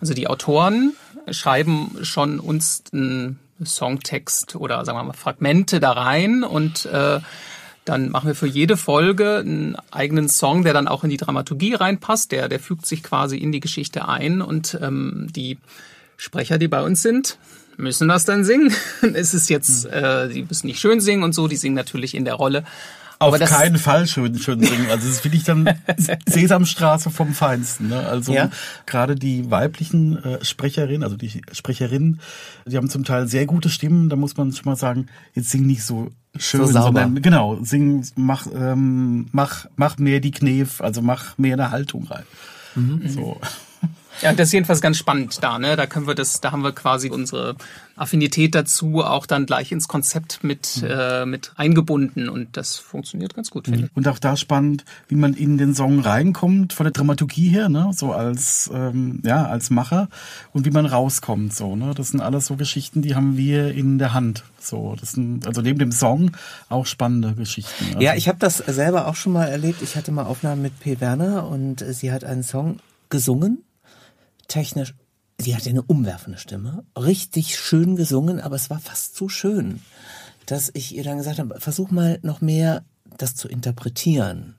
[0.00, 0.94] Also die Autoren
[1.30, 7.20] schreiben schon uns einen Songtext oder sagen wir mal Fragmente da rein und äh,
[7.84, 11.74] dann machen wir für jede Folge einen eigenen Song, der dann auch in die Dramaturgie
[11.74, 12.32] reinpasst.
[12.32, 15.58] Der, der fügt sich quasi in die Geschichte ein und ähm, die
[16.16, 17.38] Sprecher, die bei uns sind,
[17.76, 18.72] müssen das dann singen.
[19.14, 22.24] es ist jetzt, äh, die müssen nicht schön singen und so, die singen natürlich in
[22.24, 22.64] der Rolle.
[23.18, 24.90] Auf keinen Fall schön, schön singen.
[24.90, 25.66] Also das finde ich dann
[26.26, 27.88] Sesamstraße vom Feinsten.
[27.88, 28.06] Ne?
[28.06, 28.50] Also Ja.
[28.84, 32.20] gerade die weiblichen äh, Sprecherinnen, also die Sprecherinnen,
[32.66, 34.10] die haben zum Teil sehr gute Stimmen.
[34.10, 36.82] Da muss man schon mal sagen, jetzt sing nicht so schön, So sauber.
[37.00, 42.06] sondern genau, sing, mach, ähm, mach, mach mehr die Knef, also mach mehr eine Haltung
[42.08, 42.24] rein.
[42.74, 43.00] Mhm.
[43.08, 43.40] So.
[44.22, 45.76] Ja, das ist jedenfalls ganz spannend da, ne?
[45.76, 47.56] Da können wir das, da haben wir quasi unsere
[47.96, 53.50] Affinität dazu auch dann gleich ins Konzept mit, äh, mit eingebunden und das funktioniert ganz
[53.50, 53.96] gut, finde ich.
[53.96, 57.90] Und auch da spannend, wie man in den Song reinkommt, von der Dramaturgie her, ne,
[57.94, 60.08] so als, ähm, ja, als Macher
[60.52, 61.92] und wie man rauskommt, so, ne.
[61.94, 64.94] Das sind alles so Geschichten, die haben wir in der Hand, so.
[65.00, 66.32] Das sind, also neben dem Song
[66.68, 67.86] auch spannende Geschichten.
[67.86, 69.80] Also, Ja, ich habe das selber auch schon mal erlebt.
[69.80, 71.00] Ich hatte mal Aufnahmen mit P.
[71.00, 73.62] Werner und sie hat einen Song gesungen.
[74.48, 74.94] Technisch,
[75.38, 76.84] sie hatte eine umwerfende Stimme.
[76.96, 79.80] Richtig schön gesungen, aber es war fast zu schön,
[80.46, 82.84] dass ich ihr dann gesagt habe, versuch mal noch mehr
[83.18, 84.54] das zu interpretieren.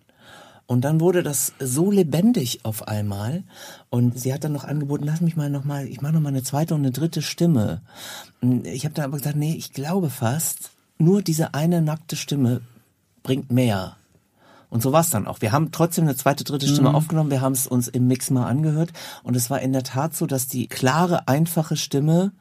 [0.67, 3.43] Und dann wurde das so lebendig auf einmal.
[3.89, 6.29] Und sie hat dann noch angeboten, lass mich mal noch mal, ich mache noch mal
[6.29, 7.81] eine zweite und eine dritte Stimme.
[8.63, 12.61] Ich habe dann aber gesagt, nee, ich glaube fast, nur diese eine nackte Stimme
[13.23, 13.96] bringt mehr.
[14.69, 15.41] Und so war es dann auch.
[15.41, 17.31] Wir haben trotzdem eine zweite, dritte Stimme aufgenommen.
[17.31, 18.91] Wir haben es uns im Mix mal angehört.
[19.23, 22.33] Und es war in der Tat so, dass die klare, einfache Stimme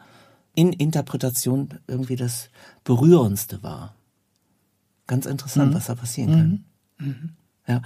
[0.54, 2.50] in Interpretation irgendwie das
[2.82, 3.94] Berührendste war.
[5.06, 6.64] Ganz interessant, was da passieren
[6.98, 7.36] kann.
[7.68, 7.82] Ja.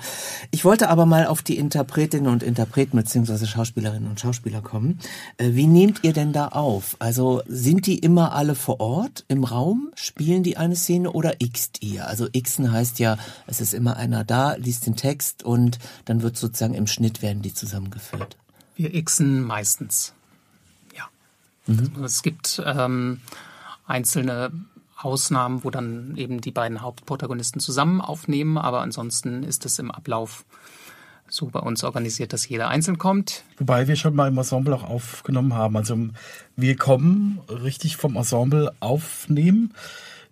[0.51, 4.99] Ich wollte aber mal auf die Interpretinnen und Interpreten beziehungsweise Schauspielerinnen und Schauspieler kommen.
[5.39, 6.97] Äh, Wie nehmt ihr denn da auf?
[6.99, 9.91] Also sind die immer alle vor Ort im Raum?
[9.95, 12.07] Spielen die eine Szene oderxt ihr?
[12.07, 13.17] Also xen heißt ja,
[13.47, 17.41] es ist immer einer da, liest den Text und dann wird sozusagen im Schnitt werden
[17.41, 18.37] die zusammengeführt.
[18.77, 20.13] Wir xen meistens.
[20.95, 21.09] Ja.
[22.05, 23.23] Es gibt ähm,
[23.87, 24.53] einzelne
[25.03, 30.45] Ausnahmen, wo dann eben die beiden Hauptprotagonisten zusammen aufnehmen, aber ansonsten ist es im Ablauf
[31.29, 33.45] so bei uns organisiert, dass jeder einzeln kommt.
[33.59, 35.77] Wobei wir schon mal im Ensemble auch aufgenommen haben.
[35.77, 35.97] Also
[36.57, 39.73] wir kommen richtig vom Ensemble aufnehmen.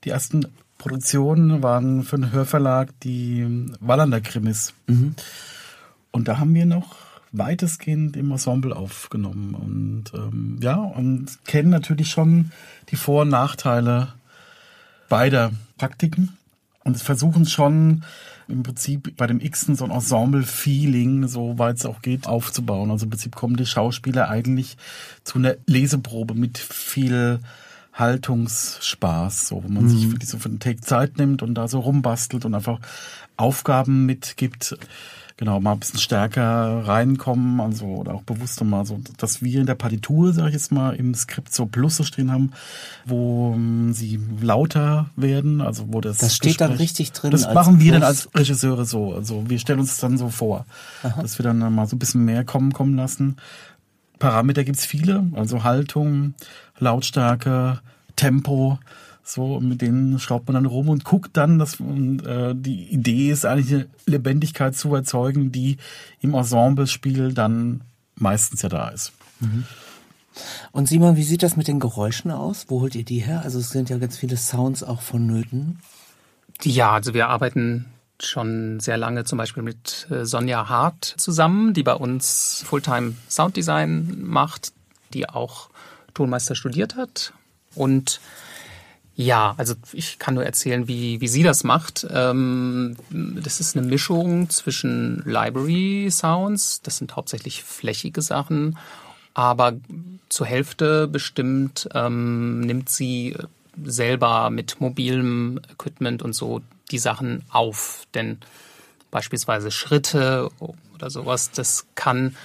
[0.04, 4.74] Die ersten Produktionen waren für den Hörverlag die Wallander Krimis.
[6.10, 6.96] Und da haben wir noch
[7.32, 12.52] weitestgehend im Ensemble aufgenommen und ähm, ja und kennen natürlich schon
[12.88, 14.14] die Vor- und Nachteile
[15.08, 16.36] beider Praktiken
[16.84, 18.04] und versuchen schon
[18.48, 22.90] im Prinzip bei dem Xen so ein Ensemble-Feeling, so weit es auch geht, aufzubauen.
[22.90, 24.76] Also im Prinzip kommen die Schauspieler eigentlich
[25.22, 27.40] zu einer Leseprobe mit viel
[27.92, 31.80] Haltungsspaß, so wo man sich wirklich so für den Take Zeit nimmt und da so
[31.80, 32.78] rumbastelt und einfach
[33.36, 34.78] Aufgaben mitgibt.
[35.40, 39.66] Genau, mal ein bisschen stärker reinkommen, also oder auch bewusster mal so, dass wir in
[39.66, 42.50] der Partitur, sage ich jetzt mal, im Skript so Plusse stehen haben,
[43.06, 47.54] wo ähm, sie lauter werden, also wo das Das steht dann Gespräch- richtig drin Das
[47.54, 48.26] machen wir dann Plus.
[48.26, 50.66] als Regisseure so, also wir stellen uns das dann so vor,
[51.22, 53.36] dass wir dann mal so ein bisschen mehr kommen kommen lassen.
[54.18, 56.34] Parameter gibt's viele, also Haltung,
[56.80, 57.78] Lautstärke,
[58.16, 58.80] Tempo,
[59.28, 63.30] so mit denen schraubt man dann rum und guckt dann, dass und, äh, die Idee
[63.30, 65.76] ist eigentlich eine Lebendigkeit zu erzeugen, die
[66.20, 67.82] im Ensemble-Spiel dann
[68.16, 69.12] meistens ja da ist.
[70.72, 72.66] Und Simon, wie sieht das mit den Geräuschen aus?
[72.68, 73.42] Wo holt ihr die her?
[73.42, 75.78] Also es sind ja ganz viele Sounds auch vonnöten.
[76.62, 77.86] Ja, also wir arbeiten
[78.20, 84.22] schon sehr lange zum Beispiel mit äh, Sonja Hart zusammen, die bei uns Fulltime Sounddesign
[84.22, 84.72] macht,
[85.12, 85.70] die auch
[86.14, 87.32] Tonmeister studiert hat.
[87.74, 88.20] Und
[89.20, 92.06] ja, also ich kann nur erzählen, wie, wie sie das macht.
[92.08, 98.78] Ähm, das ist eine Mischung zwischen Library Sounds, das sind hauptsächlich flächige Sachen,
[99.34, 99.72] aber
[100.28, 103.36] zur Hälfte bestimmt ähm, nimmt sie
[103.84, 106.60] selber mit mobilem Equipment und so
[106.92, 108.06] die Sachen auf.
[108.14, 108.38] Denn
[109.10, 110.48] beispielsweise Schritte
[110.94, 111.50] oder sowas.
[111.50, 112.36] Das kann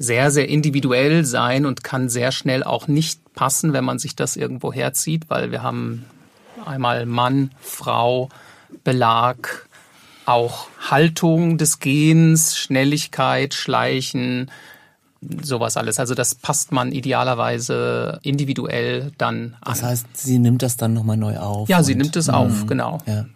[0.00, 4.34] sehr, sehr individuell sein und kann sehr schnell auch nicht passen, wenn man sich das
[4.34, 6.06] irgendwo herzieht, weil wir haben
[6.64, 8.30] einmal Mann, Frau,
[8.82, 9.68] Belag,
[10.24, 14.50] auch Haltung des Gehens, Schnelligkeit, Schleichen,
[15.42, 15.98] sowas alles.
[15.98, 19.72] Also das passt man idealerweise individuell dann an.
[19.74, 21.68] Das heißt, sie nimmt das dann nochmal neu auf.
[21.68, 23.02] Ja, sie nimmt es auf, genau.
[23.06, 23.26] Ja.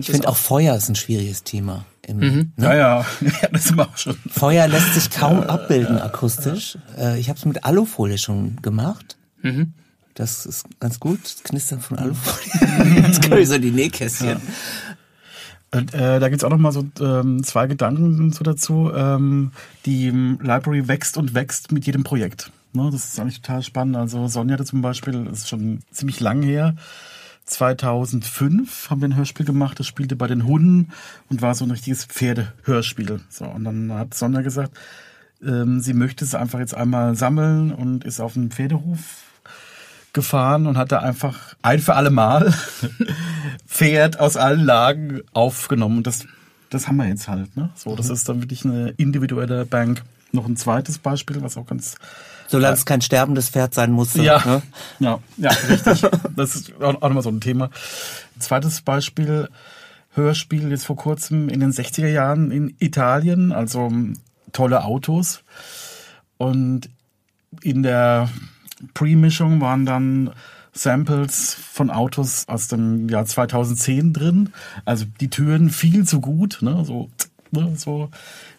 [0.00, 1.84] Ich finde auch Feuer ist ein schwieriges Thema.
[2.06, 2.52] Im, mhm.
[2.56, 2.66] ne?
[2.66, 4.16] Ja, ja, ja, das ist auch schon.
[4.30, 6.78] Feuer lässt sich kaum abbilden akustisch.
[6.96, 9.16] Äh, ich habe es mit Alufolie schon gemacht.
[9.42, 9.74] Mhm.
[10.14, 13.02] Das ist ganz gut, das Knistern von Alufolie.
[13.02, 14.28] Jetzt können wir so die Nähkästchen.
[14.28, 14.40] Ja.
[15.72, 18.90] Und, äh, da gibt's auch noch mal so ähm, zwei Gedanken so dazu.
[18.94, 19.50] Ähm,
[19.84, 22.50] die Library wächst und wächst mit jedem Projekt.
[22.72, 23.96] Ne, das ist eigentlich total spannend.
[23.96, 26.76] Also Sonja zum Beispiel, das ist schon ziemlich lang her,
[27.46, 30.90] 2005 haben wir ein Hörspiel gemacht, das spielte bei den Hunden
[31.28, 33.20] und war so ein richtiges Pferdehörspiel.
[33.30, 34.76] So, und dann hat Sonja gesagt,
[35.42, 39.24] ähm, sie möchte es einfach jetzt einmal sammeln und ist auf einen Pferdehof
[40.12, 42.52] gefahren und hat da einfach ein für alle Mal
[43.66, 45.98] Pferd aus allen Lagen aufgenommen.
[45.98, 46.26] Und das,
[46.70, 47.56] das haben wir jetzt halt.
[47.56, 47.70] Ne?
[47.74, 48.14] So, das mhm.
[48.14, 50.02] ist dann wirklich eine individuelle Bank.
[50.32, 51.96] Noch ein zweites Beispiel, was auch ganz
[52.48, 54.14] Solange es kein sterbendes Pferd sein muss.
[54.14, 54.62] Ja, ne?
[54.98, 56.02] ja, ja, richtig.
[56.36, 57.70] das ist auch, auch nochmal so ein Thema.
[58.38, 59.48] Zweites Beispiel,
[60.12, 63.92] Hörspiel jetzt vor kurzem in den 60er Jahren in Italien, also
[64.52, 65.42] tolle Autos.
[66.38, 66.88] Und
[67.62, 68.28] in der
[68.94, 70.30] Pre-Mischung waren dann
[70.72, 74.52] Samples von Autos aus dem Jahr 2010 drin.
[74.84, 77.10] Also die Türen viel zu gut, ne, so,
[77.50, 78.10] ne, so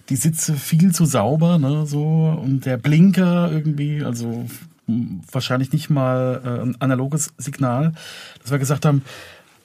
[0.09, 4.45] die Sitze viel zu sauber, ne, so und der Blinker irgendwie, also
[5.31, 7.93] wahrscheinlich nicht mal äh, ein analoges Signal,
[8.41, 9.03] dass wir gesagt haben,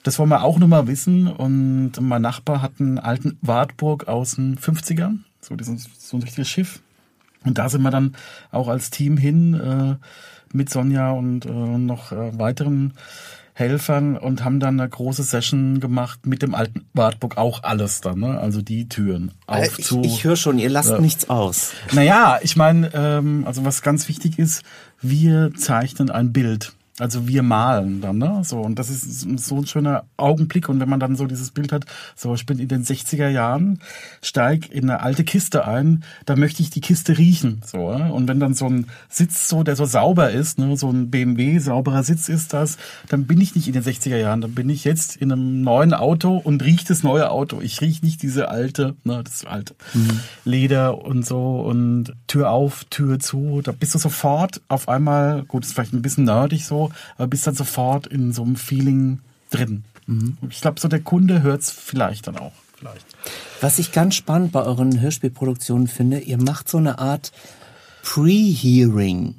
[0.03, 1.27] das wollen wir auch nochmal wissen.
[1.27, 6.49] Und mein Nachbar hat einen alten Wartburg aus den 50ern, so, diesen, so ein richtiges
[6.49, 6.81] Schiff.
[7.45, 8.15] Und da sind wir dann
[8.51, 9.95] auch als Team hin äh,
[10.53, 12.93] mit Sonja und äh, noch äh, weiteren
[13.53, 18.19] Helfern und haben dann eine große Session gemacht mit dem alten Wartburg, auch alles dann,
[18.19, 18.39] ne?
[18.39, 19.79] also die Türen äh, auf.
[19.79, 21.73] Ich, ich höre schon, ihr lasst äh, nichts aus.
[21.91, 24.63] Naja, ich meine, ähm, also was ganz wichtig ist,
[25.01, 26.73] wir zeichnen ein Bild.
[26.99, 28.41] Also wir malen dann, ne?
[28.43, 30.69] So, und das ist so ein schöner Augenblick.
[30.69, 33.79] Und wenn man dann so dieses Bild hat, so, ich bin in den 60er Jahren,
[34.21, 37.61] steig in eine alte Kiste ein, da möchte ich die Kiste riechen.
[37.65, 41.09] So, und wenn dann so ein Sitz so, der so sauber ist, ne, so ein
[41.09, 42.77] BMW, sauberer Sitz ist das,
[43.09, 45.95] dann bin ich nicht in den 60er Jahren, dann bin ich jetzt in einem neuen
[45.95, 47.59] Auto und riech das neue Auto.
[47.59, 50.19] Ich riech nicht diese alte, ne, das alte mhm.
[50.45, 53.61] Leder und so und Tür auf, Tür zu.
[53.63, 56.83] Da bist du sofort auf einmal, gut, ist vielleicht ein bisschen nerdig so,
[57.17, 59.83] aber bist dann sofort in so einem Feeling drin.
[60.05, 60.37] Mhm.
[60.49, 62.53] Ich glaube, so der Kunde hört es vielleicht dann auch.
[62.75, 63.05] Vielleicht.
[63.61, 67.31] Was ich ganz spannend bei euren Hörspielproduktionen finde, ihr macht so eine Art
[68.03, 69.35] Pre-Hearing.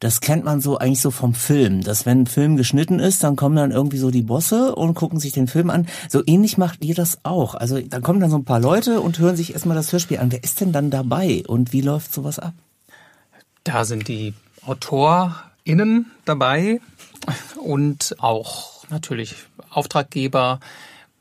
[0.00, 3.34] Das kennt man so eigentlich so vom Film, dass wenn ein Film geschnitten ist, dann
[3.34, 5.88] kommen dann irgendwie so die Bosse und gucken sich den Film an.
[6.08, 7.56] So ähnlich macht ihr das auch.
[7.56, 10.30] Also dann kommen dann so ein paar Leute und hören sich erstmal das Hörspiel an.
[10.30, 12.54] Wer ist denn dann dabei und wie läuft sowas ab?
[13.64, 15.34] Da sind die Autor,
[15.68, 16.80] innen dabei
[17.62, 19.36] und auch natürlich
[19.70, 20.60] Auftraggeber.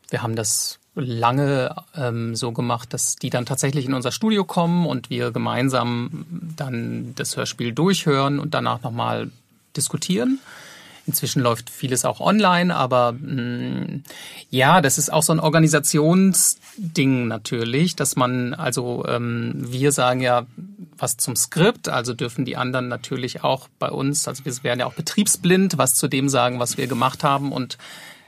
[0.10, 4.88] Wir haben das lange ähm, so gemacht, dass die dann tatsächlich in unser Studio kommen
[4.88, 9.29] und wir gemeinsam dann das Hörspiel durchhören und danach nochmal
[9.75, 10.39] diskutieren.
[11.08, 14.04] Inzwischen läuft vieles auch online, aber mh, mm,
[14.50, 20.46] ja, das ist auch so ein Organisationsding natürlich, dass man, also ähm, wir sagen ja
[20.98, 24.86] was zum Skript, also dürfen die anderen natürlich auch bei uns, also wir werden ja
[24.86, 27.78] auch betriebsblind, was zu dem sagen, was wir gemacht haben und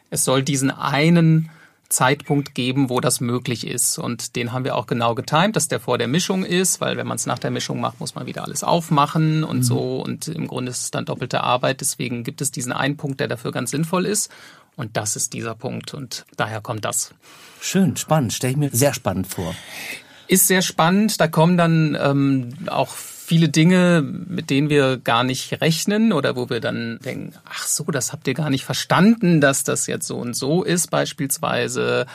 [0.09, 1.49] es soll diesen einen
[1.89, 3.97] Zeitpunkt geben, wo das möglich ist.
[3.97, 7.07] Und den haben wir auch genau getimt, dass der vor der Mischung ist, weil wenn
[7.07, 9.63] man es nach der Mischung macht, muss man wieder alles aufmachen und mhm.
[9.63, 10.01] so.
[10.01, 11.81] Und im Grunde ist es dann doppelte Arbeit.
[11.81, 14.31] Deswegen gibt es diesen einen Punkt, der dafür ganz sinnvoll ist.
[14.75, 15.93] Und das ist dieser Punkt.
[15.93, 17.13] Und daher kommt das.
[17.59, 18.33] Schön, spannend.
[18.33, 19.55] Stelle ich mir sehr spannend vor.
[20.27, 21.19] Ist sehr spannend.
[21.19, 22.89] Da kommen dann ähm, auch
[23.29, 27.83] viele Dinge, mit denen wir gar nicht rechnen oder wo wir dann denken, ach so,
[27.83, 32.07] das habt ihr gar nicht verstanden, dass das jetzt so und so ist beispielsweise.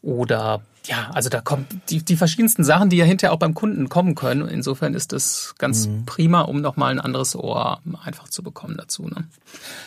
[0.00, 3.88] Oder ja, also da kommen die, die verschiedensten Sachen, die ja hinterher auch beim Kunden
[3.88, 4.46] kommen können.
[4.46, 6.06] Insofern ist das ganz mhm.
[6.06, 9.08] prima, um nochmal ein anderes Ohr einfach zu bekommen dazu.
[9.08, 9.24] Ne?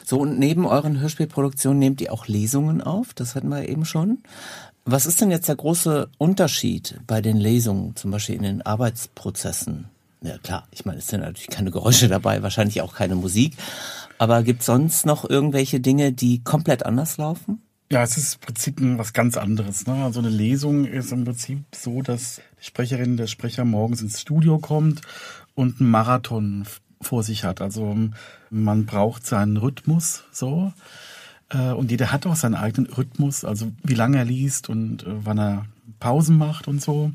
[0.06, 4.18] So, und neben euren Hörspielproduktionen nehmt ihr auch Lesungen auf, das hatten wir eben schon.
[4.84, 9.88] Was ist denn jetzt der große Unterschied bei den Lesungen, zum Beispiel in den Arbeitsprozessen?
[10.23, 13.55] Ja klar, ich meine, es sind natürlich keine Geräusche dabei, wahrscheinlich auch keine Musik.
[14.17, 17.62] Aber gibt sonst noch irgendwelche Dinge, die komplett anders laufen?
[17.91, 19.86] Ja, es ist im Prinzip was ganz anderes.
[19.88, 19.93] Ne?
[19.93, 24.60] Also eine Lesung ist im Prinzip so, dass die Sprecherin, der Sprecher morgens ins Studio
[24.60, 25.01] kommt
[25.55, 26.65] und einen Marathon
[27.01, 27.60] vor sich hat.
[27.60, 27.97] Also
[28.49, 30.71] man braucht seinen Rhythmus so.
[31.49, 35.25] Äh, und jeder hat auch seinen eigenen Rhythmus, also wie lange er liest und äh,
[35.25, 35.65] wann er
[35.99, 37.12] Pausen macht und so.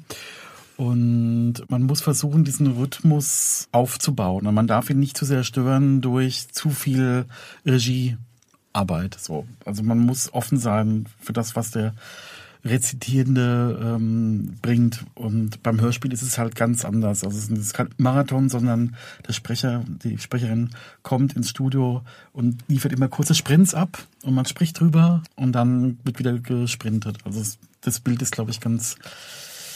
[0.76, 4.46] Und man muss versuchen, diesen Rhythmus aufzubauen.
[4.46, 7.24] Und man darf ihn nicht zu sehr stören durch zu viel
[7.64, 9.16] Regiearbeit.
[9.18, 9.46] So.
[9.64, 11.94] Also man muss offen sein für das, was der
[12.66, 15.04] Rezitierende ähm, bringt.
[15.14, 17.24] Und beim Hörspiel ist es halt ganz anders.
[17.24, 20.70] Also es ist kein Marathon, sondern der Sprecher, die Sprecherin
[21.02, 25.98] kommt ins Studio und liefert immer kurze Sprints ab und man spricht drüber und dann
[26.04, 27.18] wird wieder gesprintet.
[27.24, 27.42] Also
[27.80, 28.96] das Bild ist, glaube ich, ganz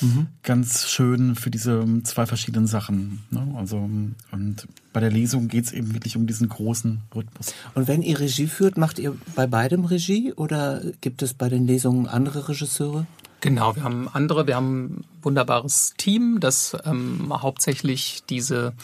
[0.01, 0.27] mhm.
[0.43, 3.23] ganz schön für diese zwei verschiedenen Sachen.
[3.31, 3.55] Ne?
[3.57, 7.55] Also und bei der Lesung geht es eben wirklich um diesen großen Rhythmus.
[7.75, 11.67] Und wenn ihr Regie führt, macht ihr bei beidem Regie oder gibt es bei den
[11.67, 13.07] Lesungen andere Regisseure?
[13.41, 18.75] Genau, wir haben andere, wir haben ein wunderbares Team, das ähm, hauptsächlich diese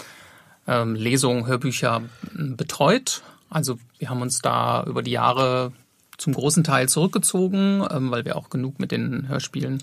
[0.66, 2.02] ähm, Lesungen, Hörbücher
[2.36, 3.22] ähm, betreut.
[3.50, 5.72] Also wir haben uns da über die Jahre
[6.16, 9.82] zum großen Teil zurückgezogen, ähm, weil wir auch genug mit den Hörspielen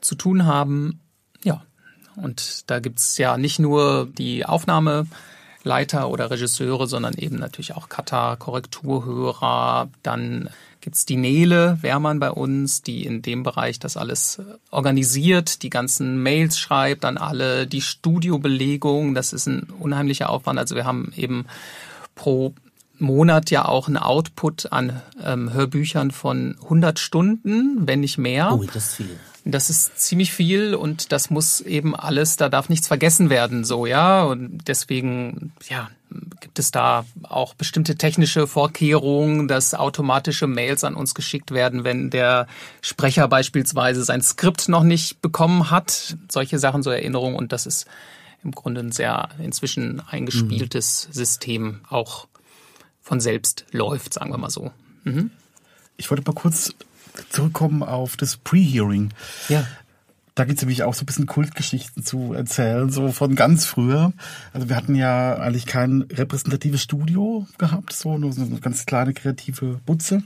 [0.00, 1.00] zu tun haben.
[1.42, 1.62] Ja,
[2.16, 8.36] und da gibt's ja nicht nur die Aufnahmeleiter oder Regisseure, sondern eben natürlich auch Cutter,
[8.36, 9.88] Korrekturhörer.
[10.02, 15.70] Dann gibt's die Nele Wehrmann bei uns, die in dem Bereich das alles organisiert, die
[15.70, 20.58] ganzen Mails schreibt an alle, die Studiobelegung, das ist ein unheimlicher Aufwand.
[20.58, 21.46] Also wir haben eben
[22.14, 22.54] pro
[22.98, 28.52] Monat ja auch einen Output an ähm, Hörbüchern von 100 Stunden, wenn nicht mehr.
[28.52, 29.18] Oh, das ist viel.
[29.44, 33.86] Das ist ziemlich viel und das muss eben alles, da darf nichts vergessen werden, so,
[33.86, 34.24] ja.
[34.24, 35.88] Und deswegen, ja,
[36.40, 42.10] gibt es da auch bestimmte technische Vorkehrungen, dass automatische Mails an uns geschickt werden, wenn
[42.10, 42.46] der
[42.82, 46.16] Sprecher beispielsweise sein Skript noch nicht bekommen hat.
[46.30, 47.86] Solche Sachen, so Erinnerungen und das ist
[48.44, 51.12] im Grunde ein sehr inzwischen eingespieltes mhm.
[51.12, 52.26] System, auch
[53.08, 54.70] von selbst läuft, sagen wir mal so.
[55.04, 55.30] Mhm.
[55.96, 56.74] Ich wollte mal kurz
[57.30, 59.14] zurückkommen auf das Pre-Hearing.
[59.48, 59.66] Ja.
[60.34, 64.12] Da gibt es nämlich auch so ein bisschen Kultgeschichten zu erzählen, so von ganz früher.
[64.52, 69.14] Also wir hatten ja eigentlich kein repräsentatives Studio gehabt, so nur so eine ganz kleine
[69.14, 70.22] kreative Butze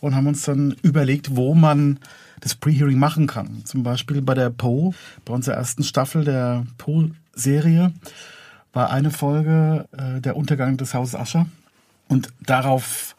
[0.00, 2.00] und haben uns dann überlegt, wo man
[2.40, 3.64] das Pre-Hearing machen kann.
[3.64, 4.92] Zum Beispiel bei der Poe,
[5.24, 7.92] bei unserer ersten Staffel der Poe-Serie,
[8.74, 11.46] war eine Folge äh, der Untergang des Hauses Ascher.
[12.10, 13.14] Und darauf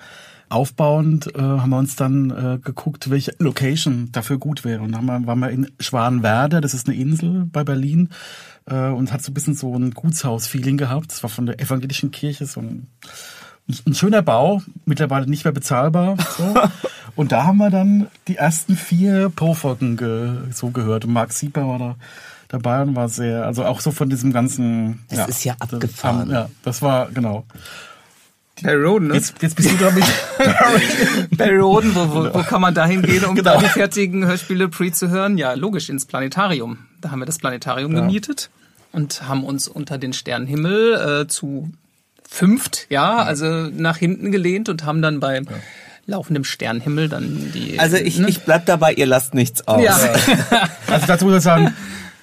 [0.49, 4.81] aufbauend äh, haben wir uns dann äh, geguckt, welche Location dafür gut wäre.
[4.81, 8.09] Und dann haben wir, waren wir in Schwanwerder, das ist eine Insel bei Berlin,
[8.65, 11.11] äh, und hat so ein bisschen so ein Gutshaus-Feeling gehabt.
[11.11, 12.87] Das war von der evangelischen Kirche so ein,
[13.87, 16.17] ein schöner Bau, mittlerweile nicht mehr bezahlbar.
[16.37, 16.53] So.
[17.15, 21.05] und da haben wir dann die ersten vier Pro-Folgen ge so gehört.
[21.05, 21.95] Und Marc Sieper war da
[22.49, 25.05] dabei und war sehr, also auch so von diesem ganzen.
[25.07, 26.27] Das ja, ist ja abgefahren.
[26.27, 27.45] Das, ja, das war genau.
[28.63, 29.15] Barry Roden, ne?
[29.15, 30.03] Jetzt, jetzt bist du damit.
[31.37, 33.55] Barry Roden, wo, wo, wo kann man da hingehen, um genau.
[33.55, 35.37] da die fertigen Hörspiele pre zu hören?
[35.37, 36.79] Ja, logisch, ins Planetarium.
[36.99, 38.01] Da haben wir das Planetarium ja.
[38.01, 38.49] gemietet
[38.91, 41.71] und haben uns unter den Sternenhimmel äh, zu
[42.31, 45.43] fünft, ja, also nach hinten gelehnt und haben dann bei ja.
[46.05, 47.77] laufendem Sternenhimmel dann die.
[47.77, 48.29] Also ich, ne?
[48.29, 49.83] ich bleib dabei, ihr lasst nichts aus.
[49.83, 49.97] Ja.
[50.87, 51.73] also dazu muss ich sagen,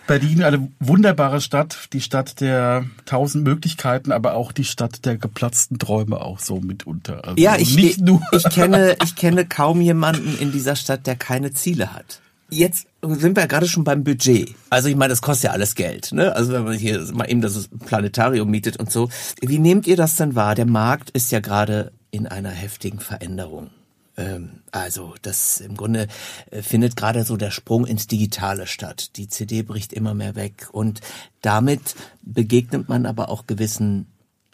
[0.09, 5.79] Berlin eine wunderbare Stadt, die Stadt der tausend Möglichkeiten, aber auch die Stadt der geplatzten
[5.79, 7.25] Träume auch so mitunter.
[7.25, 11.15] Also ja, ich, nicht nur ich kenne, ich kenne kaum jemanden in dieser Stadt, der
[11.15, 12.21] keine Ziele hat.
[12.51, 14.55] Jetzt sind wir ja gerade schon beim Budget.
[14.71, 16.13] Also ich meine, das kostet ja alles Geld.
[16.13, 16.35] Ne?
[16.35, 19.11] Also wenn man hier mal eben das Planetarium mietet und so.
[19.43, 20.55] Wie nehmt ihr das denn wahr?
[20.55, 23.71] Der Markt ist ja gerade in einer heftigen Veränderung.
[24.19, 26.09] Ähm, also das im Grunde
[26.51, 29.17] äh, findet gerade so der Sprung ins Digitale statt.
[29.17, 31.01] Die CD bricht immer mehr weg und
[31.41, 34.09] damit begegnet man aber auch gewissen,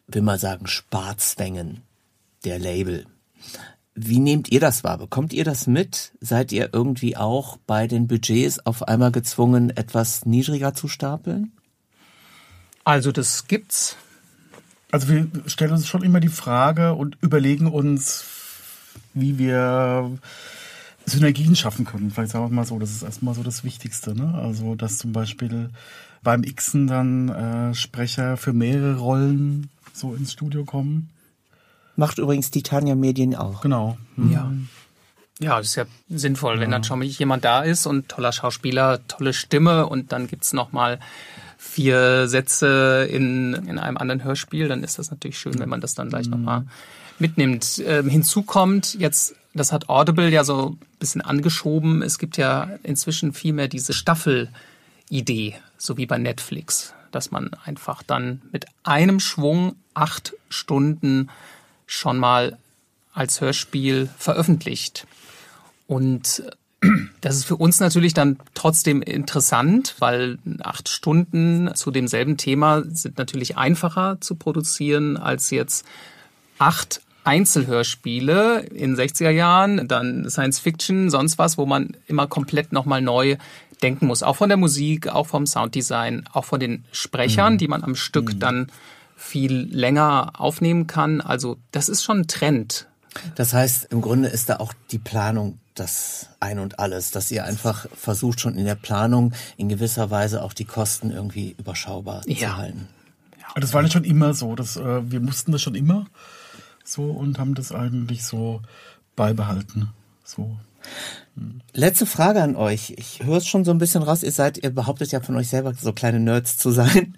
[0.07, 1.81] will man sagen, Sparzwängen
[2.45, 3.07] der Label.
[3.95, 4.99] Wie nehmt ihr das wahr?
[4.99, 6.13] Bekommt ihr das mit?
[6.21, 11.53] Seid ihr irgendwie auch bei den Budgets auf einmal gezwungen, etwas niedriger zu stapeln?
[12.83, 13.97] Also das gibt's.
[14.91, 18.25] Also wir stellen uns schon immer die Frage und überlegen uns,
[19.15, 20.11] wie wir
[21.07, 22.11] Synergien schaffen können.
[22.11, 24.15] Vielleicht sagen wir mal so, das ist erstmal so das Wichtigste.
[24.15, 24.35] Ne?
[24.35, 25.71] Also, dass zum Beispiel
[26.23, 31.11] beim Xen dann äh, Sprecher für mehrere Rollen so ins Studio kommen.
[31.97, 33.61] Macht übrigens Titania Medien auch.
[33.61, 33.97] Genau.
[34.17, 34.33] Mhm.
[34.33, 34.53] Ja.
[35.41, 36.61] Ja, das ist ja sinnvoll, ja.
[36.61, 40.53] wenn dann schon mal jemand da ist und toller Schauspieler, tolle Stimme und dann gibt's
[40.53, 41.01] noch mal
[41.59, 45.95] vier Sätze in, in einem anderen Hörspiel, dann ist das natürlich schön, wenn man das
[45.95, 46.33] dann gleich mhm.
[46.33, 46.67] nochmal
[47.25, 47.83] mitnimmt.
[47.87, 52.69] Ähm, hinzu kommt jetzt, das hat Audible ja so ein bisschen angeschoben, es gibt ja
[52.83, 59.21] inzwischen viel mehr diese Staffelidee, so wie bei Netflix, dass man einfach dann mit einem
[59.21, 61.31] Schwung acht Stunden
[61.87, 62.59] schon mal
[63.15, 65.07] als Hörspiel veröffentlicht.
[65.87, 66.43] Und
[67.23, 73.17] das ist für uns natürlich dann trotzdem interessant, weil acht Stunden zu demselben Thema sind
[73.17, 75.87] natürlich einfacher zu produzieren als jetzt
[76.59, 83.01] acht Einzelhörspiele in 60er Jahren, dann Science Fiction, sonst was, wo man immer komplett nochmal
[83.01, 83.37] neu
[83.83, 84.23] denken muss.
[84.23, 87.59] Auch von der Musik, auch vom Sounddesign, auch von den Sprechern, mhm.
[87.59, 88.39] die man am Stück mhm.
[88.39, 88.67] dann
[89.17, 91.21] viel länger aufnehmen kann.
[91.21, 92.89] Also das ist schon ein Trend.
[93.37, 97.45] Das heißt, im Grunde ist da auch die Planung das Ein und Alles, dass ihr
[97.45, 102.49] einfach versucht schon in der Planung in gewisser Weise auch die Kosten irgendwie überschaubar ja.
[102.49, 102.89] zu halten.
[103.41, 103.61] Ja.
[103.61, 104.55] Das war nicht schon immer so.
[104.55, 106.07] Das, äh, wir mussten das schon immer
[106.85, 108.61] so und haben das eigentlich so
[109.17, 109.91] beibehalten.
[110.23, 110.57] So.
[111.37, 111.61] Hm.
[111.73, 112.95] Letzte Frage an euch.
[112.97, 114.23] Ich höre es schon so ein bisschen raus.
[114.23, 117.15] Ihr seid, ihr behauptet ja von euch selber so kleine Nerds zu sein.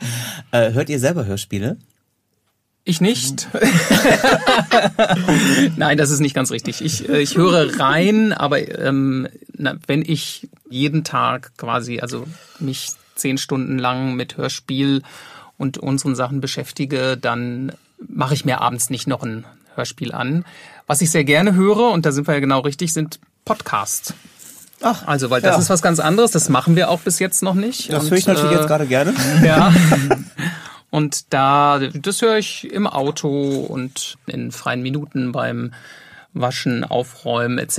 [0.53, 1.77] Äh, hört ihr selber Hörspiele?
[2.85, 3.49] Ich nicht.
[5.77, 6.83] Nein, das ist nicht ganz richtig.
[6.83, 12.29] Ich, äh, ich höre rein, aber ähm, na, wenn ich jeden Tag quasi, also
[12.61, 15.03] mich zehn Stunden lang mit Hörspiel
[15.59, 19.45] und unseren Sachen beschäftige, dann mache ich mir abends nicht noch ein
[19.77, 20.45] Hörspiel an.
[20.87, 24.15] Was ich sehr gerne höre, und da sind wir ja genau richtig, sind Podcasts.
[24.83, 25.61] Ach, also, weil das ja.
[25.63, 26.31] ist was ganz anderes.
[26.31, 27.93] Das machen wir auch bis jetzt noch nicht.
[27.93, 29.15] Das höre ich natürlich äh, jetzt gerade gerne.
[29.45, 29.73] Ja.
[30.91, 35.73] Und da, das höre ich im Auto und in freien Minuten beim
[36.33, 37.77] Waschen, Aufräumen etc.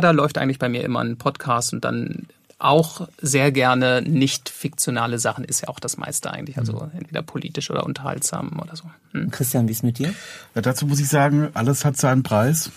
[0.00, 2.26] Da läuft eigentlich bei mir immer ein Podcast und dann
[2.60, 6.98] auch sehr gerne nicht fiktionale Sachen ist ja auch das meiste eigentlich, also mhm.
[6.98, 8.84] entweder politisch oder unterhaltsam oder so.
[9.12, 9.30] Hm.
[9.30, 10.14] Christian, wie ist mit dir?
[10.54, 12.70] Ja, dazu muss ich sagen, alles hat seinen Preis.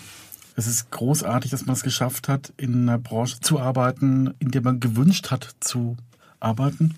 [0.56, 4.62] Es ist großartig, dass man es geschafft hat, in einer Branche zu arbeiten, in der
[4.62, 5.96] man gewünscht hat zu
[6.40, 6.94] arbeiten.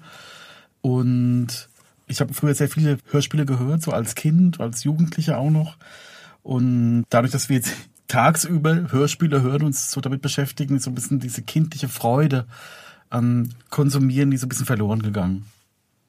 [0.80, 1.68] Und
[2.06, 5.76] ich habe früher sehr viele Hörspiele gehört, so als Kind, als Jugendlicher auch noch.
[6.42, 7.72] Und dadurch, dass wir jetzt
[8.08, 12.46] tagsüber Hörspiele hören, uns so damit beschäftigen, so ein bisschen diese kindliche Freude
[13.10, 15.46] an Konsumieren, die so ein bisschen verloren gegangen.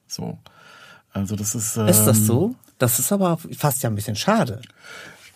[0.06, 0.38] So.
[1.12, 1.76] Also das ist.
[1.76, 2.54] Ähm, ist das so?
[2.78, 4.60] Das ist aber fast ja ein bisschen schade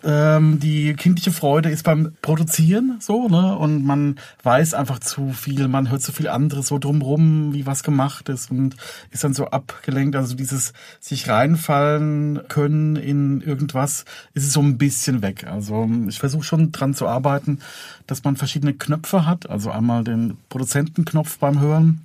[0.03, 3.57] ähm, die kindliche Freude ist beim Produzieren so, ne?
[3.57, 7.83] Und man weiß einfach zu viel, man hört zu viel anderes so drumrum, wie was
[7.83, 8.75] gemacht ist und
[9.11, 10.15] ist dann so abgelenkt.
[10.15, 15.45] Also dieses sich reinfallen können in irgendwas, ist es so ein bisschen weg.
[15.47, 17.59] Also ich versuche schon dran zu arbeiten,
[18.05, 19.49] dass man verschiedene Knöpfe hat.
[19.49, 22.01] Also einmal den Produzentenknopf beim Hören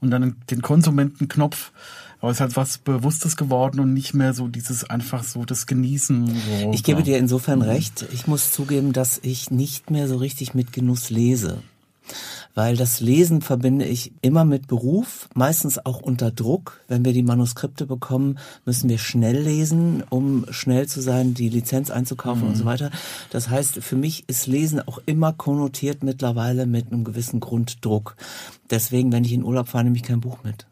[0.00, 1.72] und dann den Konsumentenknopf
[2.20, 5.66] aber es ist halt was Bewusstes geworden und nicht mehr so dieses einfach so das
[5.66, 6.26] Genießen.
[6.26, 6.72] So.
[6.72, 8.06] Ich gebe dir insofern recht.
[8.12, 11.58] Ich muss zugeben, dass ich nicht mehr so richtig mit Genuss lese.
[12.54, 16.80] Weil das Lesen verbinde ich immer mit Beruf, meistens auch unter Druck.
[16.88, 21.90] Wenn wir die Manuskripte bekommen, müssen wir schnell lesen, um schnell zu sein, die Lizenz
[21.90, 22.48] einzukaufen mhm.
[22.48, 22.68] und so mhm.
[22.68, 22.90] weiter.
[23.30, 28.16] Das heißt, für mich ist Lesen auch immer konnotiert mittlerweile mit einem gewissen Grunddruck.
[28.70, 30.66] Deswegen, wenn ich in Urlaub fahre, nehme ich kein Buch mit.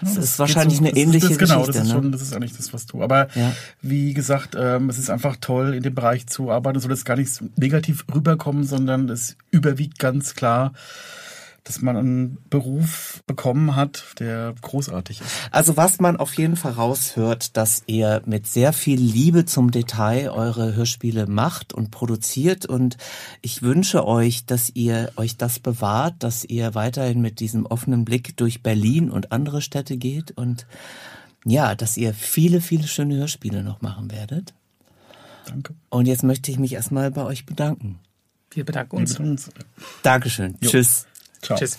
[0.00, 1.78] Das, ist wahrscheinlich so, eine ähnliche das, das, genau, Geschichte.
[1.78, 2.00] Das ist, ne?
[2.00, 3.02] schon, das ist eigentlich das, was du.
[3.02, 3.52] Aber ja.
[3.80, 6.76] wie gesagt, ähm, es ist einfach toll, in dem Bereich zu arbeiten.
[6.76, 10.72] Es soll jetzt gar nicht negativ rüberkommen, sondern es überwiegt ganz klar
[11.64, 15.30] dass man einen Beruf bekommen hat, der großartig ist.
[15.52, 20.30] Also was man auf jeden Fall raushört, dass ihr mit sehr viel Liebe zum Detail
[20.30, 22.96] eure Hörspiele macht und produziert und
[23.42, 28.36] ich wünsche euch, dass ihr euch das bewahrt, dass ihr weiterhin mit diesem offenen Blick
[28.36, 30.66] durch Berlin und andere Städte geht und
[31.44, 34.52] ja, dass ihr viele, viele schöne Hörspiele noch machen werdet.
[35.46, 35.74] Danke.
[35.90, 37.98] Und jetzt möchte ich mich erstmal bei euch bedanken.
[38.50, 39.10] Wir bedanken uns.
[39.10, 39.50] Wir bedanken uns.
[40.02, 40.56] Dankeschön.
[40.60, 40.70] Jo.
[40.70, 41.06] Tschüss.
[41.42, 41.58] Ciao.
[41.58, 41.78] Tschüss.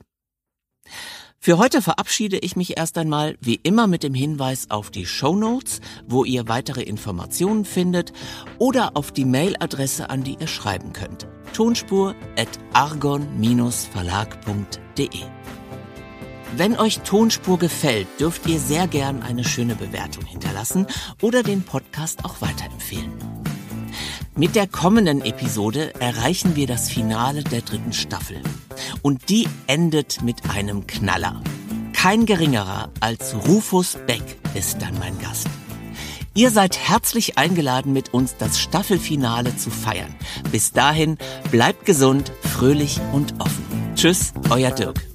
[1.45, 5.35] Für heute verabschiede ich mich erst einmal wie immer mit dem Hinweis auf die Show
[5.35, 8.13] Notes, wo ihr weitere Informationen findet
[8.57, 11.27] oder auf die Mailadresse, an die ihr schreiben könnt.
[11.53, 15.21] Tonspur at argon-verlag.de
[16.55, 20.87] Wenn euch Tonspur gefällt, dürft ihr sehr gern eine schöne Bewertung hinterlassen
[21.21, 23.44] oder den Podcast auch weiterempfehlen.
[24.37, 28.41] Mit der kommenden Episode erreichen wir das Finale der dritten Staffel.
[29.01, 31.41] Und die endet mit einem Knaller.
[31.93, 35.47] Kein geringerer als Rufus Beck ist dann mein Gast.
[36.33, 40.13] Ihr seid herzlich eingeladen, mit uns das Staffelfinale zu feiern.
[40.51, 41.17] Bis dahin,
[41.49, 43.63] bleibt gesund, fröhlich und offen.
[43.95, 45.14] Tschüss, euer Dirk.